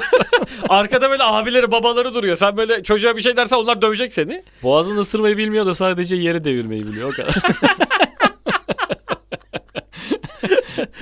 Arkada 0.69 1.09
böyle 1.09 1.23
abileri 1.23 1.71
babaları 1.71 2.13
duruyor. 2.13 2.35
Sen 2.35 2.57
böyle 2.57 2.83
çocuğa 2.83 3.17
bir 3.17 3.21
şey 3.21 3.37
dersen 3.37 3.57
onlar 3.57 3.81
dövecek 3.81 4.13
seni. 4.13 4.43
Boğazını 4.63 4.99
ısırmayı 4.99 5.37
bilmiyor 5.37 5.65
da 5.65 5.75
sadece 5.75 6.15
yeri 6.15 6.43
devirmeyi 6.43 6.87
biliyor 6.87 7.09
o 7.09 7.15
kadar. 7.15 7.35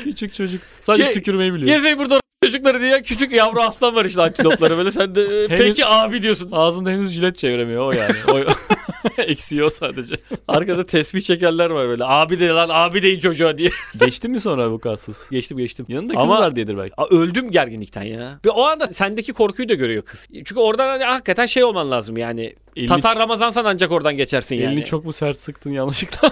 Küçük 0.03 0.33
çocuk. 0.33 0.61
Sadece 0.79 1.03
Ge- 1.03 1.13
tükürmeyi 1.13 1.53
biliyor. 1.53 1.67
Gezmeyin 1.75 1.99
burada 1.99 2.19
çocukları 2.45 2.79
diye 2.79 3.01
küçük 3.01 3.31
yavru 3.31 3.61
aslan 3.61 3.95
var 3.95 4.05
işte 4.05 4.21
antilopları 4.21 4.77
böyle. 4.77 4.91
Sen 4.91 5.15
de 5.15 5.21
e, 5.21 5.47
peki 5.57 5.85
abi 5.85 6.21
diyorsun. 6.21 6.49
Ağzında 6.51 6.89
henüz 6.89 7.11
jilet 7.11 7.37
çeviremiyor 7.37 7.87
o 7.87 7.91
yani. 7.91 8.15
O 8.27 8.39
eksiyor 9.21 9.69
sadece. 9.69 10.15
Arkada 10.47 10.85
tesbih 10.85 11.21
çekerler 11.21 11.69
var 11.69 11.87
böyle. 11.87 12.03
Abi 12.05 12.39
de 12.39 12.47
lan 12.47 12.69
abi 12.71 13.03
deyin 13.03 13.19
çocuğa 13.19 13.57
diye. 13.57 13.69
Geçti 14.05 14.29
mi 14.29 14.39
sonra 14.39 14.71
bu 14.71 14.79
katsız? 14.79 15.27
Geçtim 15.31 15.57
geçtim. 15.57 15.85
Yanında 15.89 16.13
kız 16.13 16.21
Ama- 16.23 16.39
var 16.39 16.55
diyedir 16.55 16.77
belki. 16.77 16.93
Aa, 16.97 17.05
öldüm 17.05 17.51
gerginlikten 17.51 18.03
ya. 18.03 18.39
Ve 18.45 18.49
o 18.49 18.63
anda 18.63 18.87
sendeki 18.87 19.33
korkuyu 19.33 19.69
da 19.69 19.73
görüyor 19.73 20.03
kız. 20.05 20.27
Çünkü 20.33 20.59
oradan 20.59 20.87
hani 20.87 21.03
hakikaten 21.03 21.45
şey 21.45 21.63
olman 21.63 21.91
lazım 21.91 22.17
yani. 22.17 22.53
Elini, 22.75 22.87
Tatar 22.87 23.17
Ramazansan 23.19 23.65
ancak 23.65 23.91
oradan 23.91 24.17
geçersin 24.17 24.55
yani. 24.55 24.73
elini 24.73 24.85
çok 24.85 25.05
mu 25.05 25.13
sert 25.13 25.37
sıktın 25.37 25.71
yanlışlıkla? 25.71 26.31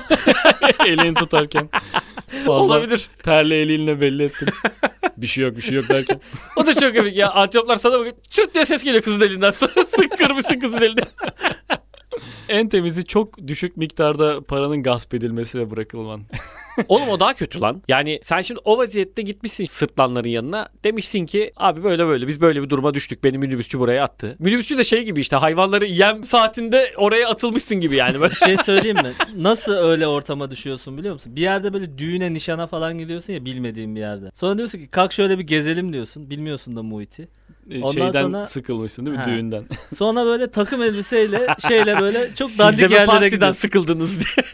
elini 0.87 1.13
tutarken. 1.13 1.69
Fazla 2.45 2.51
Olabilir. 2.63 3.09
terli 3.23 3.53
elinle 3.53 4.01
belli 4.01 4.23
ettin. 4.23 4.49
bir 5.17 5.27
şey 5.27 5.43
yok 5.43 5.57
bir 5.57 5.61
şey 5.61 5.73
yok 5.73 5.89
derken. 5.89 6.08
O 6.55 6.65
da 6.65 6.73
çok 6.73 6.95
komik 6.95 7.15
ya. 7.15 7.31
Antiloplar 7.31 7.75
sana 7.75 7.99
bakıyor. 7.99 8.15
Çırt 8.29 8.55
diye 8.55 8.65
ses 8.65 8.83
geliyor 8.83 9.03
kızın 9.03 9.21
elinden. 9.21 9.51
Sık 9.95 10.17
kırmışsın 10.17 10.59
kızın 10.59 10.81
elinden. 10.81 11.07
En 12.49 12.69
temizi 12.69 13.05
çok 13.05 13.47
düşük 13.47 13.77
miktarda 13.77 14.41
paranın 14.41 14.83
gasp 14.83 15.13
edilmesi 15.13 15.59
ve 15.59 15.71
bırakılman. 15.71 16.21
Oğlum 16.87 17.09
o 17.09 17.19
daha 17.19 17.33
kötü 17.33 17.61
lan. 17.61 17.81
Yani 17.87 18.19
sen 18.23 18.41
şimdi 18.41 18.59
o 18.63 18.77
vaziyette 18.77 19.21
gitmişsin 19.21 19.65
sırtlanların 19.65 20.27
yanına. 20.29 20.69
Demişsin 20.83 21.25
ki 21.25 21.51
abi 21.57 21.83
böyle 21.83 22.07
böyle 22.07 22.27
biz 22.27 22.41
böyle 22.41 22.63
bir 22.63 22.69
duruma 22.69 22.93
düştük. 22.93 23.23
Beni 23.23 23.37
minibüsçü 23.37 23.79
buraya 23.79 24.03
attı. 24.03 24.35
Minibüsçü 24.39 24.77
de 24.77 24.83
şey 24.83 25.03
gibi 25.03 25.21
işte 25.21 25.35
hayvanları 25.35 25.85
yem 25.85 26.23
saatinde 26.23 26.93
oraya 26.97 27.29
atılmışsın 27.29 27.79
gibi 27.79 27.95
yani. 27.95 28.21
Böyle. 28.21 28.33
Şey 28.45 28.57
söyleyeyim 28.57 28.97
mi? 28.97 29.13
Nasıl 29.35 29.73
öyle 29.73 30.07
ortama 30.07 30.51
düşüyorsun 30.51 30.97
biliyor 30.97 31.13
musun? 31.13 31.35
Bir 31.35 31.41
yerde 31.41 31.73
böyle 31.73 31.97
düğüne 31.97 32.33
nişana 32.33 32.67
falan 32.67 32.97
gidiyorsun 32.97 33.33
ya 33.33 33.45
bilmediğin 33.45 33.95
bir 33.95 33.99
yerde. 33.99 34.31
Sonra 34.33 34.57
diyorsun 34.57 34.79
ki 34.79 34.87
kalk 34.87 35.11
şöyle 35.13 35.39
bir 35.39 35.43
gezelim 35.43 35.93
diyorsun. 35.93 36.29
Bilmiyorsun 36.29 36.75
da 36.75 36.83
muhiti. 36.83 37.27
E, 37.71 37.81
Ondan 37.81 37.91
Şeyden 37.91 38.21
sonra- 38.23 38.45
sıkılmışsın 38.47 39.05
değil 39.05 39.17
mi 39.17 39.23
Ha. 39.23 39.29
düğünden? 39.29 39.63
Sonra 39.95 40.25
böyle 40.25 40.51
takım 40.51 40.83
elbiseyle 40.83 41.47
şeyle 41.67 41.99
böyle 41.99 42.33
çok 42.35 42.57
dandik 42.57 42.81
yerlere 42.81 43.05
partiden 43.05 43.29
gidiyorsun. 43.29 43.59
sıkıldınız 43.59 44.19
diye. 44.19 44.45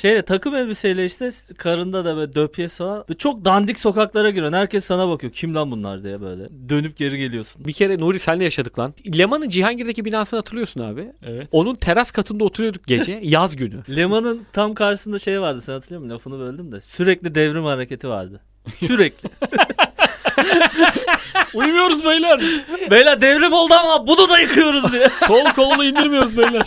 Şeyle 0.00 0.22
takım 0.22 0.54
elbiseyle 0.54 1.04
işte 1.04 1.28
karında 1.58 2.04
da 2.04 2.16
böyle 2.16 2.34
döpyesi 2.34 2.78
falan. 2.78 3.04
Çok 3.18 3.44
dandik 3.44 3.78
sokaklara 3.78 4.30
giriyorsun. 4.30 4.56
Herkes 4.58 4.84
sana 4.84 5.08
bakıyor. 5.08 5.32
Kim 5.32 5.54
lan 5.54 5.70
bunlar 5.70 6.02
diye 6.02 6.20
böyle. 6.20 6.48
Dönüp 6.68 6.96
geri 6.96 7.18
geliyorsun. 7.18 7.64
Bir 7.64 7.72
kere 7.72 7.98
Nuri 8.00 8.18
senle 8.18 8.44
yaşadık 8.44 8.78
lan. 8.78 8.94
Leman'ın 9.18 9.48
Cihangir'deki 9.48 10.04
binasını 10.04 10.38
hatırlıyorsun 10.38 10.80
abi. 10.80 11.12
Evet. 11.22 11.48
Onun 11.52 11.74
teras 11.74 12.10
katında 12.10 12.44
oturuyorduk 12.44 12.86
gece 12.86 13.20
yaz 13.22 13.56
günü. 13.56 13.96
Leman'ın 13.96 14.46
tam 14.52 14.74
karşısında 14.74 15.18
şey 15.18 15.40
vardı 15.40 15.60
sen 15.60 15.72
hatırlıyor 15.72 16.00
musun? 16.02 16.14
Lafını 16.14 16.38
böldüm 16.38 16.72
de. 16.72 16.80
Sürekli 16.80 17.34
devrim 17.34 17.64
hareketi 17.64 18.08
vardı. 18.08 18.40
Sürekli. 18.86 19.28
Uyumuyoruz 21.54 22.04
beyler. 22.04 22.40
Beyler 22.90 23.20
devrim 23.20 23.52
oldu 23.52 23.74
ama 23.74 24.06
bunu 24.06 24.28
da 24.28 24.38
yıkıyoruz 24.38 24.92
diye. 24.92 25.08
Sol 25.08 25.44
kolunu 25.44 25.84
indirmiyoruz 25.84 26.36
beyler. 26.38 26.66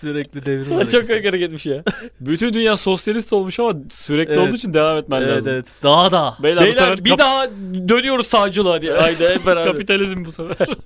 Sürekli 0.00 0.46
devrim 0.46 0.72
hareketi. 0.72 0.92
Çok 0.92 1.08
komik 1.08 1.24
hareketmiş 1.26 1.66
ya. 1.66 1.82
Bütün 2.20 2.54
dünya 2.54 2.76
sosyalist 2.76 3.32
olmuş 3.32 3.60
ama 3.60 3.72
sürekli 3.90 4.32
Evet. 4.34 4.48
olduğu 4.48 4.56
için 4.56 4.74
devam 4.74 4.98
etmen 4.98 5.20
Evet 5.22 5.36
lazım. 5.36 5.52
evet. 5.52 5.66
Daha 5.82 6.12
da. 6.12 6.34
Beyler, 6.42 6.56
bu 6.62 6.64
Beyler 6.64 6.72
sefer 6.72 7.04
bir 7.04 7.10
kap- 7.10 7.18
daha 7.18 7.46
dönüyoruz 7.88 8.26
sağcılığa 8.26 8.82
diye. 8.82 8.92
Haydi 8.92 9.28
hep 9.28 9.46
beraber. 9.46 9.72
kapitalizm 9.72 10.24
bu 10.24 10.32
sefer. 10.32 10.66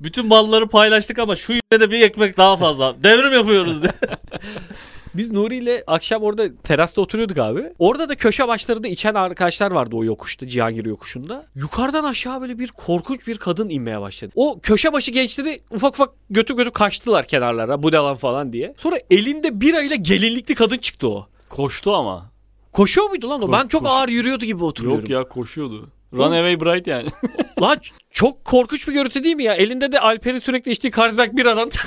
Bütün 0.00 0.26
malları 0.26 0.68
paylaştık 0.68 1.18
ama 1.18 1.36
şu 1.36 1.52
yine 1.52 1.80
de 1.80 1.90
bir 1.90 2.00
ekmek 2.00 2.36
daha 2.36 2.56
fazla. 2.56 2.94
Devrim 3.04 3.32
yapıyoruz 3.32 3.82
diye. 3.82 3.92
Biz 5.18 5.32
Nuri 5.32 5.56
ile 5.56 5.84
akşam 5.86 6.22
orada 6.22 6.56
terasta 6.64 7.00
oturuyorduk 7.00 7.38
abi. 7.38 7.72
Orada 7.78 8.08
da 8.08 8.14
köşe 8.14 8.48
başlarında 8.48 8.88
içen 8.88 9.14
arkadaşlar 9.14 9.70
vardı 9.70 9.96
o 9.96 10.04
yokuşta 10.04 10.48
Cihangir 10.48 10.84
yokuşunda. 10.84 11.46
Yukarıdan 11.54 12.04
aşağı 12.04 12.40
böyle 12.40 12.58
bir 12.58 12.68
korkunç 12.68 13.26
bir 13.26 13.38
kadın 13.38 13.68
inmeye 13.68 14.00
başladı. 14.00 14.32
O 14.34 14.60
köşe 14.62 14.92
başı 14.92 15.10
gençleri 15.10 15.60
ufak 15.70 15.94
ufak 15.94 16.10
götü 16.30 16.56
götü 16.56 16.70
kaçtılar 16.70 17.26
kenarlara 17.28 17.82
bu 17.82 17.92
ne 17.92 17.96
lan 17.96 18.16
falan 18.16 18.52
diye. 18.52 18.74
Sonra 18.78 18.96
elinde 19.10 19.60
birayla 19.60 19.96
gelinlikli 19.96 20.54
kadın 20.54 20.78
çıktı 20.78 21.08
o. 21.08 21.26
Koştu 21.48 21.94
ama. 21.94 22.30
Koşuyor 22.72 23.08
muydu 23.08 23.28
lan 23.30 23.42
o? 23.42 23.46
Koş- 23.46 23.58
ben 23.62 23.68
çok 23.68 23.82
koş- 23.82 23.90
ağır 23.90 24.08
yürüyordu 24.08 24.44
gibi 24.44 24.64
oturuyorum. 24.64 25.00
Yok 25.00 25.10
ya 25.10 25.24
koşuyordu. 25.28 25.88
Runaway 26.12 26.60
Bright 26.60 26.86
yani. 26.86 27.08
Lan 27.62 27.78
çok 28.10 28.44
korkunç 28.44 28.88
bir 28.88 28.92
görüntü 28.92 29.24
değil 29.24 29.36
mi 29.36 29.44
ya? 29.44 29.54
Elinde 29.54 29.92
de 29.92 30.00
Alper'in 30.00 30.38
sürekli 30.38 30.72
içtiği 30.72 30.90
Carlsberg 30.92 31.36
biradan. 31.36 31.70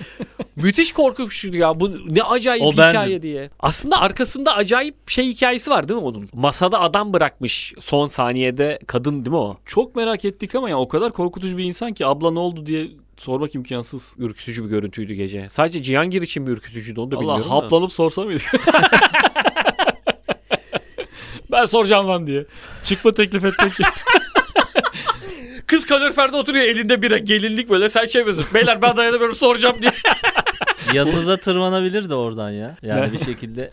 Müthiş 0.56 0.92
korkunçtu 0.92 1.56
ya. 1.56 1.80
Bu 1.80 2.14
ne 2.14 2.22
acayip 2.22 2.62
O 2.64 2.72
hikaye 2.72 2.94
bendim. 2.94 3.22
diye. 3.22 3.50
Aslında 3.60 4.00
arkasında 4.00 4.54
acayip 4.54 5.10
şey 5.10 5.26
hikayesi 5.26 5.70
var 5.70 5.88
değil 5.88 6.00
mi 6.00 6.06
onun? 6.06 6.28
Masada 6.32 6.80
adam 6.80 7.12
bırakmış 7.12 7.74
son 7.80 8.08
saniyede 8.08 8.78
kadın 8.86 9.24
değil 9.24 9.30
mi 9.30 9.36
o? 9.36 9.56
Çok 9.66 9.96
merak 9.96 10.24
ettik 10.24 10.54
ama 10.54 10.70
ya 10.70 10.78
o 10.78 10.88
kadar 10.88 11.12
korkutucu 11.12 11.58
bir 11.58 11.64
insan 11.64 11.92
ki 11.92 12.06
abla 12.06 12.30
ne 12.30 12.38
oldu 12.38 12.66
diye 12.66 12.88
sormak 13.16 13.54
imkansız. 13.54 14.16
Ürkütücü 14.18 14.64
bir 14.64 14.68
görüntüydü 14.68 15.14
gece. 15.14 15.46
Sadece 15.50 15.82
Cihangir 15.82 16.22
için 16.22 16.46
bir 16.46 16.52
ürkütücüydü 16.52 17.00
onu 17.00 17.10
da 17.10 17.20
bilmiyorum. 17.20 17.44
Allah 17.48 17.62
haplanıp 17.62 17.92
sorsa 17.92 18.22
mıydı? 18.22 18.42
ben 21.52 21.64
soracağım 21.64 22.08
lan 22.08 22.26
diye. 22.26 22.46
Çıkma 22.84 23.14
teklif 23.14 23.44
etmek. 23.44 23.72
Kız 25.66 25.86
kaloriferde 25.86 26.36
oturuyor 26.36 26.64
elinde 26.64 27.02
bira 27.02 27.18
gelinlik 27.18 27.70
böyle 27.70 27.88
sen 27.88 28.06
şey 28.06 28.18
yapıyorsun. 28.18 28.54
Beyler 28.54 28.82
ben 28.82 28.96
dayanamıyorum 28.96 29.36
soracağım 29.36 29.76
diye. 29.82 29.92
Yanınıza 30.94 31.36
tırmanabilir 31.36 32.08
de 32.08 32.14
oradan 32.14 32.50
ya. 32.50 32.76
Yani 32.82 33.12
bir 33.12 33.18
şekilde. 33.18 33.70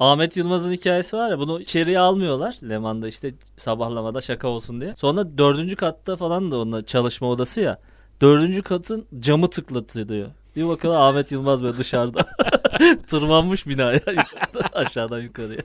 Ahmet 0.00 0.36
Yılmaz'ın 0.36 0.72
hikayesi 0.72 1.16
var 1.16 1.30
ya 1.30 1.38
bunu 1.38 1.60
içeriye 1.60 1.98
almıyorlar. 1.98 2.56
Leman'da 2.68 3.08
işte 3.08 3.34
sabahlamada 3.56 4.20
şaka 4.20 4.48
olsun 4.48 4.80
diye. 4.80 4.94
Sonra 4.96 5.38
dördüncü 5.38 5.76
katta 5.76 6.16
falan 6.16 6.50
da 6.50 6.58
onunla 6.58 6.86
çalışma 6.86 7.28
odası 7.28 7.60
ya. 7.60 7.78
Dördüncü 8.20 8.62
katın 8.62 9.06
camı 9.18 9.50
tıklatılıyor. 9.50 10.28
Bir 10.56 10.68
bakıyorlar 10.68 11.00
Ahmet 11.00 11.32
Yılmaz 11.32 11.62
böyle 11.64 11.78
dışarıda. 11.78 12.26
Tırmanmış 13.06 13.66
binaya 13.66 13.92
yukarıdan, 13.94 14.68
aşağıdan 14.72 15.20
yukarıya. 15.20 15.60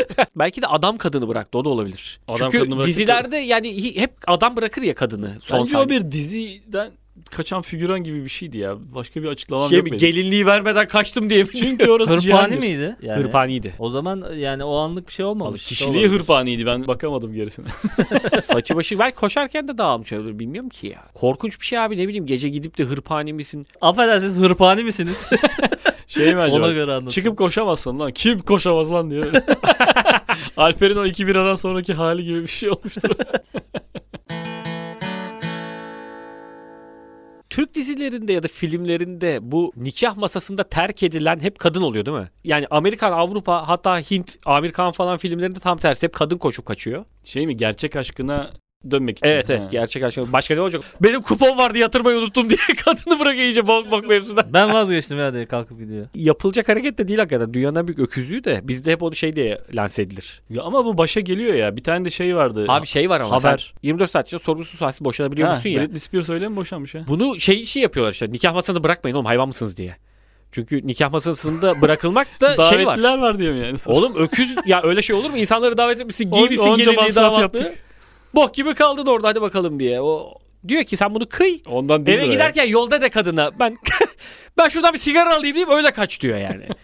Belki 0.36 0.62
de 0.62 0.66
adam 0.66 0.98
kadını 0.98 1.28
bıraktı 1.28 1.58
o 1.58 1.64
da 1.64 1.68
olabilir. 1.68 2.20
Adam 2.28 2.50
Çünkü 2.50 2.84
dizilerde 2.84 3.36
yani 3.36 3.68
hi- 3.68 4.00
hep 4.00 4.12
adam 4.26 4.56
bırakır 4.56 4.82
ya 4.82 4.94
kadını 4.94 5.36
son 5.40 5.58
Bence 5.60 5.76
o 5.76 5.80
saniye. 5.80 6.00
bir 6.00 6.12
diziden 6.12 6.90
kaçan 7.30 7.62
figüran 7.62 8.04
gibi 8.04 8.24
bir 8.24 8.28
şeydi 8.28 8.58
ya. 8.58 8.76
Başka 8.94 9.22
bir 9.22 9.28
açıklamam 9.28 9.68
şey 9.68 9.78
yok 9.78 9.86
benim. 9.86 9.98
gelinliği 9.98 10.46
vermeden 10.46 10.88
kaçtım 10.88 11.30
diye? 11.30 11.46
Çünkü 11.46 11.90
orası 11.90 12.12
Hırpani 12.16 12.56
miydi? 12.56 12.96
Yani 13.02 13.22
Hırpaniydi. 13.22 13.74
O 13.78 13.90
zaman 13.90 14.34
yani 14.34 14.64
o 14.64 14.76
anlık 14.76 15.08
bir 15.08 15.12
şey 15.12 15.24
Abi 15.24 15.30
olmamış. 15.30 15.66
Kişiliği 15.66 16.08
hırpaniydi 16.08 16.66
ben 16.66 16.86
bakamadım 16.86 17.34
gerisine. 17.34 17.66
Saçı 18.42 18.76
başı 18.76 18.98
belki 18.98 19.16
koşarken 19.16 19.68
de 19.68 19.78
dağılmış 19.78 20.12
olabilir 20.12 20.38
bilmiyorum 20.38 20.68
ki 20.70 20.86
ya. 20.86 21.02
Korkunç 21.14 21.60
bir 21.60 21.66
şey 21.66 21.78
abi 21.78 21.98
ne 21.98 22.08
bileyim 22.08 22.26
gece 22.26 22.48
gidip 22.48 22.78
de 22.78 22.84
hırpani 22.84 23.32
misin? 23.32 23.66
Affedersiniz 23.80 24.36
hırpani 24.36 24.84
misiniz? 24.84 25.28
Şey 26.06 26.34
mi 26.34 26.40
acaba? 26.40 26.64
Ona 26.64 26.72
göre 26.72 26.90
anlatıyor. 26.90 27.12
Çıkıp 27.12 27.38
koşamazsın 27.38 28.00
lan. 28.00 28.12
Kim 28.12 28.38
koşamaz 28.38 28.92
lan 28.92 29.10
diyor. 29.10 29.32
Alper'in 30.56 30.96
o 30.96 31.06
iki 31.06 31.26
biradan 31.26 31.54
sonraki 31.54 31.94
hali 31.94 32.24
gibi 32.24 32.42
bir 32.42 32.48
şey 32.48 32.70
olmuştur. 32.70 33.10
Türk 37.54 37.74
dizilerinde 37.74 38.32
ya 38.32 38.42
da 38.42 38.48
filmlerinde 38.48 39.38
bu 39.42 39.72
nikah 39.76 40.16
masasında 40.16 40.64
terk 40.64 41.02
edilen 41.02 41.40
hep 41.40 41.58
kadın 41.58 41.82
oluyor 41.82 42.06
değil 42.06 42.16
mi? 42.16 42.30
Yani 42.44 42.66
Amerikan, 42.70 43.12
Avrupa 43.12 43.68
hatta 43.68 43.98
Hint, 43.98 44.36
Amerikan 44.44 44.92
falan 44.92 45.18
filmlerinde 45.18 45.58
tam 45.58 45.78
tersi 45.78 46.06
hep 46.06 46.12
kadın 46.12 46.38
koşup 46.38 46.66
kaçıyor. 46.66 47.04
Şey 47.24 47.46
mi 47.46 47.56
gerçek 47.56 47.96
aşkına 47.96 48.50
dönmek 48.90 49.18
için. 49.18 49.26
Evet 49.26 49.50
evet 49.50 49.60
Ha. 49.60 49.68
gerçek 49.70 50.02
aşkı. 50.02 50.32
Başka 50.32 50.54
ne 50.54 50.60
olacak? 50.60 50.82
Benim 51.02 51.20
kupon 51.22 51.58
vardı 51.58 51.78
yatırmayı 51.78 52.18
unuttum 52.18 52.50
diye 52.50 52.58
kadını 52.84 53.20
bırakıyor 53.20 53.44
iyice 53.44 53.66
bok 53.66 53.90
bok 53.90 54.06
mevzudan. 54.08 54.44
Ben 54.52 54.72
vazgeçtim 54.72 55.18
ya 55.18 55.32
diye 55.34 55.46
kalkıp 55.46 55.78
gidiyor. 55.78 56.06
Yapılacak 56.14 56.68
hareket 56.68 56.98
de 56.98 57.08
değil 57.08 57.18
hakikaten. 57.18 57.54
Dünyanın 57.54 57.76
en 57.80 57.86
büyük 57.88 57.98
öküzüğü 57.98 58.44
de 58.44 58.60
bizde 58.62 58.92
hep 58.92 59.02
onu 59.02 59.14
şey 59.14 59.36
diye 59.36 59.58
lanse 59.74 60.02
edilir. 60.02 60.42
Ya 60.50 60.62
ama 60.62 60.84
bu 60.84 60.98
başa 60.98 61.20
geliyor 61.20 61.54
ya. 61.54 61.76
Bir 61.76 61.82
tane 61.82 62.04
de 62.04 62.10
şey 62.10 62.36
vardı. 62.36 62.64
Abi 62.68 62.86
şey 62.86 63.10
var 63.10 63.20
ama 63.20 63.30
Haber. 63.30 63.72
sen 63.74 63.88
24 63.88 64.10
saat 64.10 64.26
içinde 64.26 64.42
sorumsuz 64.42 64.78
sualsiz 64.78 65.04
boşanabiliyor 65.04 65.48
Ha, 65.48 65.54
musun 65.54 65.70
ya? 65.70 65.80
Britney 65.82 65.98
Spears 66.00 66.28
öyle 66.28 66.48
mi 66.48 66.56
boşanmış 66.56 66.94
ya? 66.94 67.04
Bunu 67.08 67.40
şey 67.40 67.60
işi 67.62 67.80
yapıyorlar 67.80 68.12
işte. 68.12 68.32
Nikah 68.32 68.54
masasında 68.54 68.84
bırakmayın 68.84 69.16
oğlum 69.16 69.26
hayvan 69.26 69.48
mısınız 69.48 69.76
diye. 69.76 69.96
Çünkü 70.52 70.86
nikah 70.86 71.10
masasında 71.12 71.82
bırakılmak 71.82 72.26
da 72.40 72.62
şey 72.64 72.78
var. 72.78 72.84
Davetliler 72.86 73.18
var 73.18 73.38
diyor 73.38 73.52
mu 73.54 73.58
yani? 73.64 73.76
Oğlum 73.86 74.12
öküz 74.16 74.54
ya 74.66 74.80
öyle 74.82 75.02
şey 75.02 75.16
olur 75.16 75.30
mu? 75.30 75.36
İnsanları 75.36 75.78
davet 75.78 76.00
etmişsin, 76.00 76.30
On- 76.30 76.38
giymişsin 76.38 76.70
onca 76.70 76.84
gelinliği 76.84 77.02
masraf 77.06 77.16
damatlığı. 77.32 77.40
yaptık. 77.40 77.83
Bok 78.34 78.54
gibi 78.54 78.74
kaldın 78.74 79.06
orada 79.06 79.28
hadi 79.28 79.40
bakalım 79.42 79.80
diye. 79.80 80.00
O 80.00 80.34
diyor 80.68 80.84
ki 80.84 80.96
sen 80.96 81.14
bunu 81.14 81.28
kıy. 81.28 81.60
Ondan 81.66 82.06
değil 82.06 82.18
Eve 82.18 82.24
o 82.24 82.28
ya. 82.28 82.32
giderken 82.32 82.64
yolda 82.64 83.00
de 83.00 83.10
kadına 83.10 83.50
ben 83.58 83.76
ben 84.58 84.68
şuradan 84.68 84.92
bir 84.92 84.98
sigara 84.98 85.36
alayım 85.36 85.54
diyeyim 85.56 85.76
öyle 85.76 85.90
kaç 85.90 86.20
diyor 86.20 86.38
yani. 86.38 86.68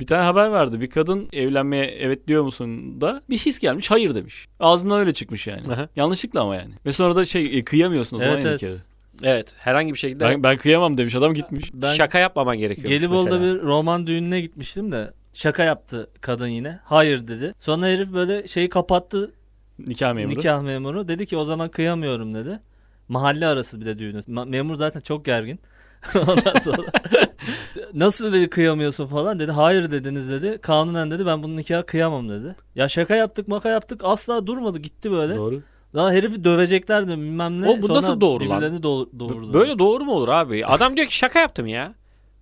Bir 0.00 0.06
tane 0.06 0.22
haber 0.22 0.46
vardı. 0.46 0.80
Bir 0.80 0.90
kadın 0.90 1.28
evlenmeye 1.32 1.84
evet 1.84 2.28
diyor 2.28 2.42
musun 2.42 3.00
da 3.00 3.22
bir 3.30 3.38
his 3.38 3.58
gelmiş 3.58 3.90
hayır 3.90 4.14
demiş. 4.14 4.46
Ağzından 4.60 5.00
öyle 5.00 5.12
çıkmış 5.12 5.46
yani. 5.46 5.72
Aha. 5.72 5.88
Yanlışlıkla 5.96 6.40
ama 6.40 6.56
yani. 6.56 6.74
Ve 6.86 6.92
sonra 6.92 7.16
da 7.16 7.24
şey 7.24 7.58
e, 7.58 7.64
kıyamıyorsun 7.64 8.16
o 8.16 8.20
zaman 8.20 8.34
Evet, 8.34 8.46
evet. 8.46 8.62
nikahı. 8.62 8.78
evet 9.22 9.54
herhangi 9.58 9.94
bir 9.94 9.98
şekilde 9.98 10.24
Ben, 10.24 10.42
ben 10.42 10.56
kıyamam 10.56 10.98
demiş 10.98 11.14
adam 11.14 11.34
gitmiş. 11.34 11.70
Ben 11.74 11.94
şaka 11.94 12.18
yapmaman 12.18 12.58
gerekiyor. 12.58 12.88
Gelibolu'da 12.88 13.40
bir 13.40 13.62
roman 13.62 14.06
düğününe 14.06 14.40
gitmiştim 14.40 14.92
de 14.92 15.10
şaka 15.34 15.64
yaptı 15.64 16.10
kadın 16.20 16.48
yine. 16.48 16.78
Hayır 16.84 17.28
dedi. 17.28 17.54
Sonra 17.60 17.86
herif 17.86 18.12
böyle 18.12 18.46
şeyi 18.46 18.68
kapattı 18.68 19.32
Nikah 19.78 20.12
memuru. 20.12 20.38
nikah 20.38 20.62
memuru. 20.62 21.08
Dedi 21.08 21.26
ki 21.26 21.36
o 21.36 21.44
zaman 21.44 21.68
kıyamıyorum 21.68 22.34
dedi. 22.34 22.60
Mahalle 23.08 23.46
arası 23.46 23.80
bir 23.80 23.86
de 23.86 23.98
düğünü. 23.98 24.18
Ma- 24.18 24.48
memur 24.48 24.74
zaten 24.76 25.00
çok 25.00 25.24
gergin. 25.24 25.60
Ondan 26.14 26.58
sonra 26.62 26.82
nasıl 27.94 28.32
dedi 28.32 28.50
kıyamıyorsun 28.50 29.06
falan 29.06 29.38
dedi. 29.38 29.52
Hayır 29.52 29.90
dediniz 29.90 30.30
dedi. 30.30 30.58
Kanunen 30.62 31.10
dedi 31.10 31.26
ben 31.26 31.42
bunun 31.42 31.56
nikahı 31.56 31.86
kıyamam 31.86 32.28
dedi. 32.28 32.56
Ya 32.74 32.88
şaka 32.88 33.16
yaptık 33.16 33.48
maka 33.48 33.68
yaptık 33.68 34.00
asla 34.04 34.46
durmadı 34.46 34.78
gitti 34.78 35.10
böyle. 35.10 35.34
Doğru. 35.36 35.62
Daha 35.94 36.12
herifi 36.12 36.44
döveceklerdi 36.44 37.10
bilmem 37.12 37.62
ne. 37.62 37.68
Oğlum 37.68 37.82
bu 37.82 37.86
Sonra 37.86 37.98
nasıl 37.98 38.20
doğru 38.20 38.48
lan? 38.48 38.60
birbirlerini 38.60 38.82
doğ- 38.82 39.18
doğurdu. 39.18 39.52
Böyle 39.52 39.78
doğru 39.78 40.04
mu 40.04 40.12
olur 40.12 40.28
abi? 40.28 40.66
Adam 40.66 40.96
diyor 40.96 41.06
ki 41.06 41.16
şaka 41.16 41.38
yaptım 41.38 41.66
ya. 41.66 41.94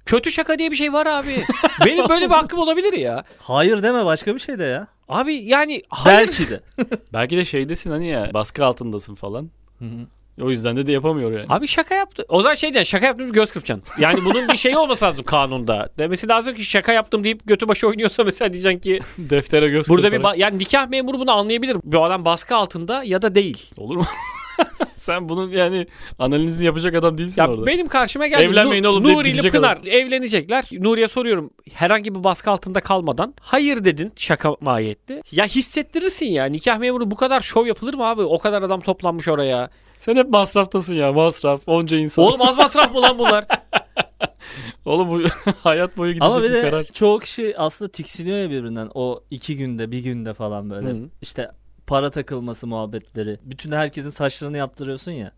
Kötü 0.06 0.30
şaka 0.30 0.58
diye 0.58 0.70
bir 0.70 0.76
şey 0.76 0.92
var 0.92 1.06
abi. 1.06 1.42
Benim 1.86 2.08
böyle 2.08 2.24
bir 2.24 2.30
hakkım 2.30 2.58
olabilir 2.58 2.92
ya. 2.92 3.24
Hayır 3.38 3.82
deme 3.82 4.04
başka 4.04 4.34
bir 4.34 4.40
şey 4.40 4.58
de 4.58 4.64
ya. 4.64 4.86
Abi 5.08 5.34
yani 5.34 5.82
hayır. 5.88 6.18
Belki 6.28 6.50
de. 6.50 6.60
Belki 7.12 7.36
de 7.36 7.44
şeydesin 7.44 7.90
hani 7.90 8.08
ya 8.08 8.30
baskı 8.34 8.64
altındasın 8.64 9.14
falan. 9.14 9.50
Hı 9.78 9.84
hı. 9.84 10.06
O 10.42 10.50
yüzden 10.50 10.76
de 10.76 10.86
de 10.86 10.92
yapamıyor 10.92 11.32
yani. 11.32 11.46
Abi 11.48 11.68
şaka 11.68 11.94
yaptı. 11.94 12.24
O 12.28 12.42
zaman 12.42 12.54
şey 12.54 12.72
diyen 12.72 12.82
şaka 12.84 13.06
yaptım 13.06 13.32
göz 13.32 13.52
kırpacaksın. 13.52 14.02
Yani 14.02 14.24
bunun 14.24 14.48
bir 14.48 14.56
şeyi 14.56 14.76
olması 14.78 15.04
lazım 15.04 15.24
kanunda. 15.24 15.88
Demesi 15.98 16.28
lazım 16.28 16.54
ki 16.54 16.64
şaka 16.64 16.92
yaptım 16.92 17.24
deyip 17.24 17.46
götü 17.46 17.68
başı 17.68 17.88
oynuyorsa 17.88 18.24
mesela 18.24 18.52
diyeceksin 18.52 18.78
ki 18.80 19.00
Deftere 19.18 19.68
göz 19.68 19.88
burada 19.88 20.06
bir 20.12 20.16
kırparak. 20.16 20.36
ba- 20.36 20.40
yani 20.40 20.58
nikah 20.58 20.88
memuru 20.88 21.18
bunu 21.18 21.30
anlayabilir. 21.32 21.76
Bu 21.84 22.04
adam 22.04 22.24
baskı 22.24 22.56
altında 22.56 23.04
ya 23.04 23.22
da 23.22 23.34
değil. 23.34 23.70
Olur 23.76 23.96
mu? 23.96 24.04
Sen 24.94 25.28
bunun 25.28 25.50
yani 25.50 25.86
analizini 26.18 26.66
yapacak 26.66 26.94
adam 26.94 27.18
değilsin 27.18 27.42
Ya 27.42 27.50
orada. 27.50 27.66
benim 27.66 27.88
karşıma 27.88 28.26
geldi. 28.26 28.42
Evlenmeyin 28.42 28.84
oğlum 28.84 29.02
Nuri 29.04 29.30
ile 29.30 29.50
Pınar 29.50 29.78
evlenecekler. 29.86 30.64
Nuri'ye 30.72 31.08
soruyorum 31.08 31.50
herhangi 31.72 32.14
bir 32.14 32.24
baskı 32.24 32.50
altında 32.50 32.80
kalmadan. 32.80 33.34
Hayır 33.40 33.84
dedin 33.84 34.12
şaka 34.16 34.56
mahiyetli. 34.60 35.22
Ya 35.32 35.44
hissettirirsin 35.46 36.26
ya. 36.26 36.44
Nikah 36.44 36.78
memuru 36.78 37.10
bu 37.10 37.16
kadar 37.16 37.40
şov 37.40 37.66
yapılır 37.66 37.94
mı 37.94 38.04
abi? 38.06 38.22
O 38.22 38.38
kadar 38.38 38.62
adam 38.62 38.80
toplanmış 38.80 39.28
oraya. 39.28 39.70
Sen 39.96 40.16
hep 40.16 40.28
masraftasın 40.30 40.94
ya 40.94 41.12
masraf. 41.12 41.62
Onca 41.66 41.96
insan. 41.96 42.24
Oğlum 42.24 42.42
az 42.42 42.56
masraf 42.56 42.94
mı 42.94 43.02
lan 43.02 43.18
bunlar? 43.18 43.44
Oğlum 44.84 45.08
bu 45.08 45.22
hayat 45.62 45.96
boyu 45.96 46.12
gidecek 46.12 46.32
Ama 46.32 46.42
bir 46.42 46.48
bir 46.48 46.54
de 46.54 46.62
karar. 46.62 46.84
çoğu 46.84 47.18
kişi 47.18 47.54
aslında 47.58 47.92
tiksiniyor 47.92 48.38
ya 48.38 48.50
birbirinden. 48.50 48.90
O 48.94 49.20
iki 49.30 49.56
günde 49.56 49.90
bir 49.90 49.98
günde 49.98 50.34
falan 50.34 50.70
böyle. 50.70 50.88
Hı. 50.88 50.96
İşte 51.22 51.50
para 51.86 52.10
takılması 52.10 52.66
muhabbetleri. 52.66 53.38
Bütün 53.44 53.72
herkesin 53.72 54.10
saçlarını 54.10 54.56
yaptırıyorsun 54.56 55.12
ya. 55.12 55.32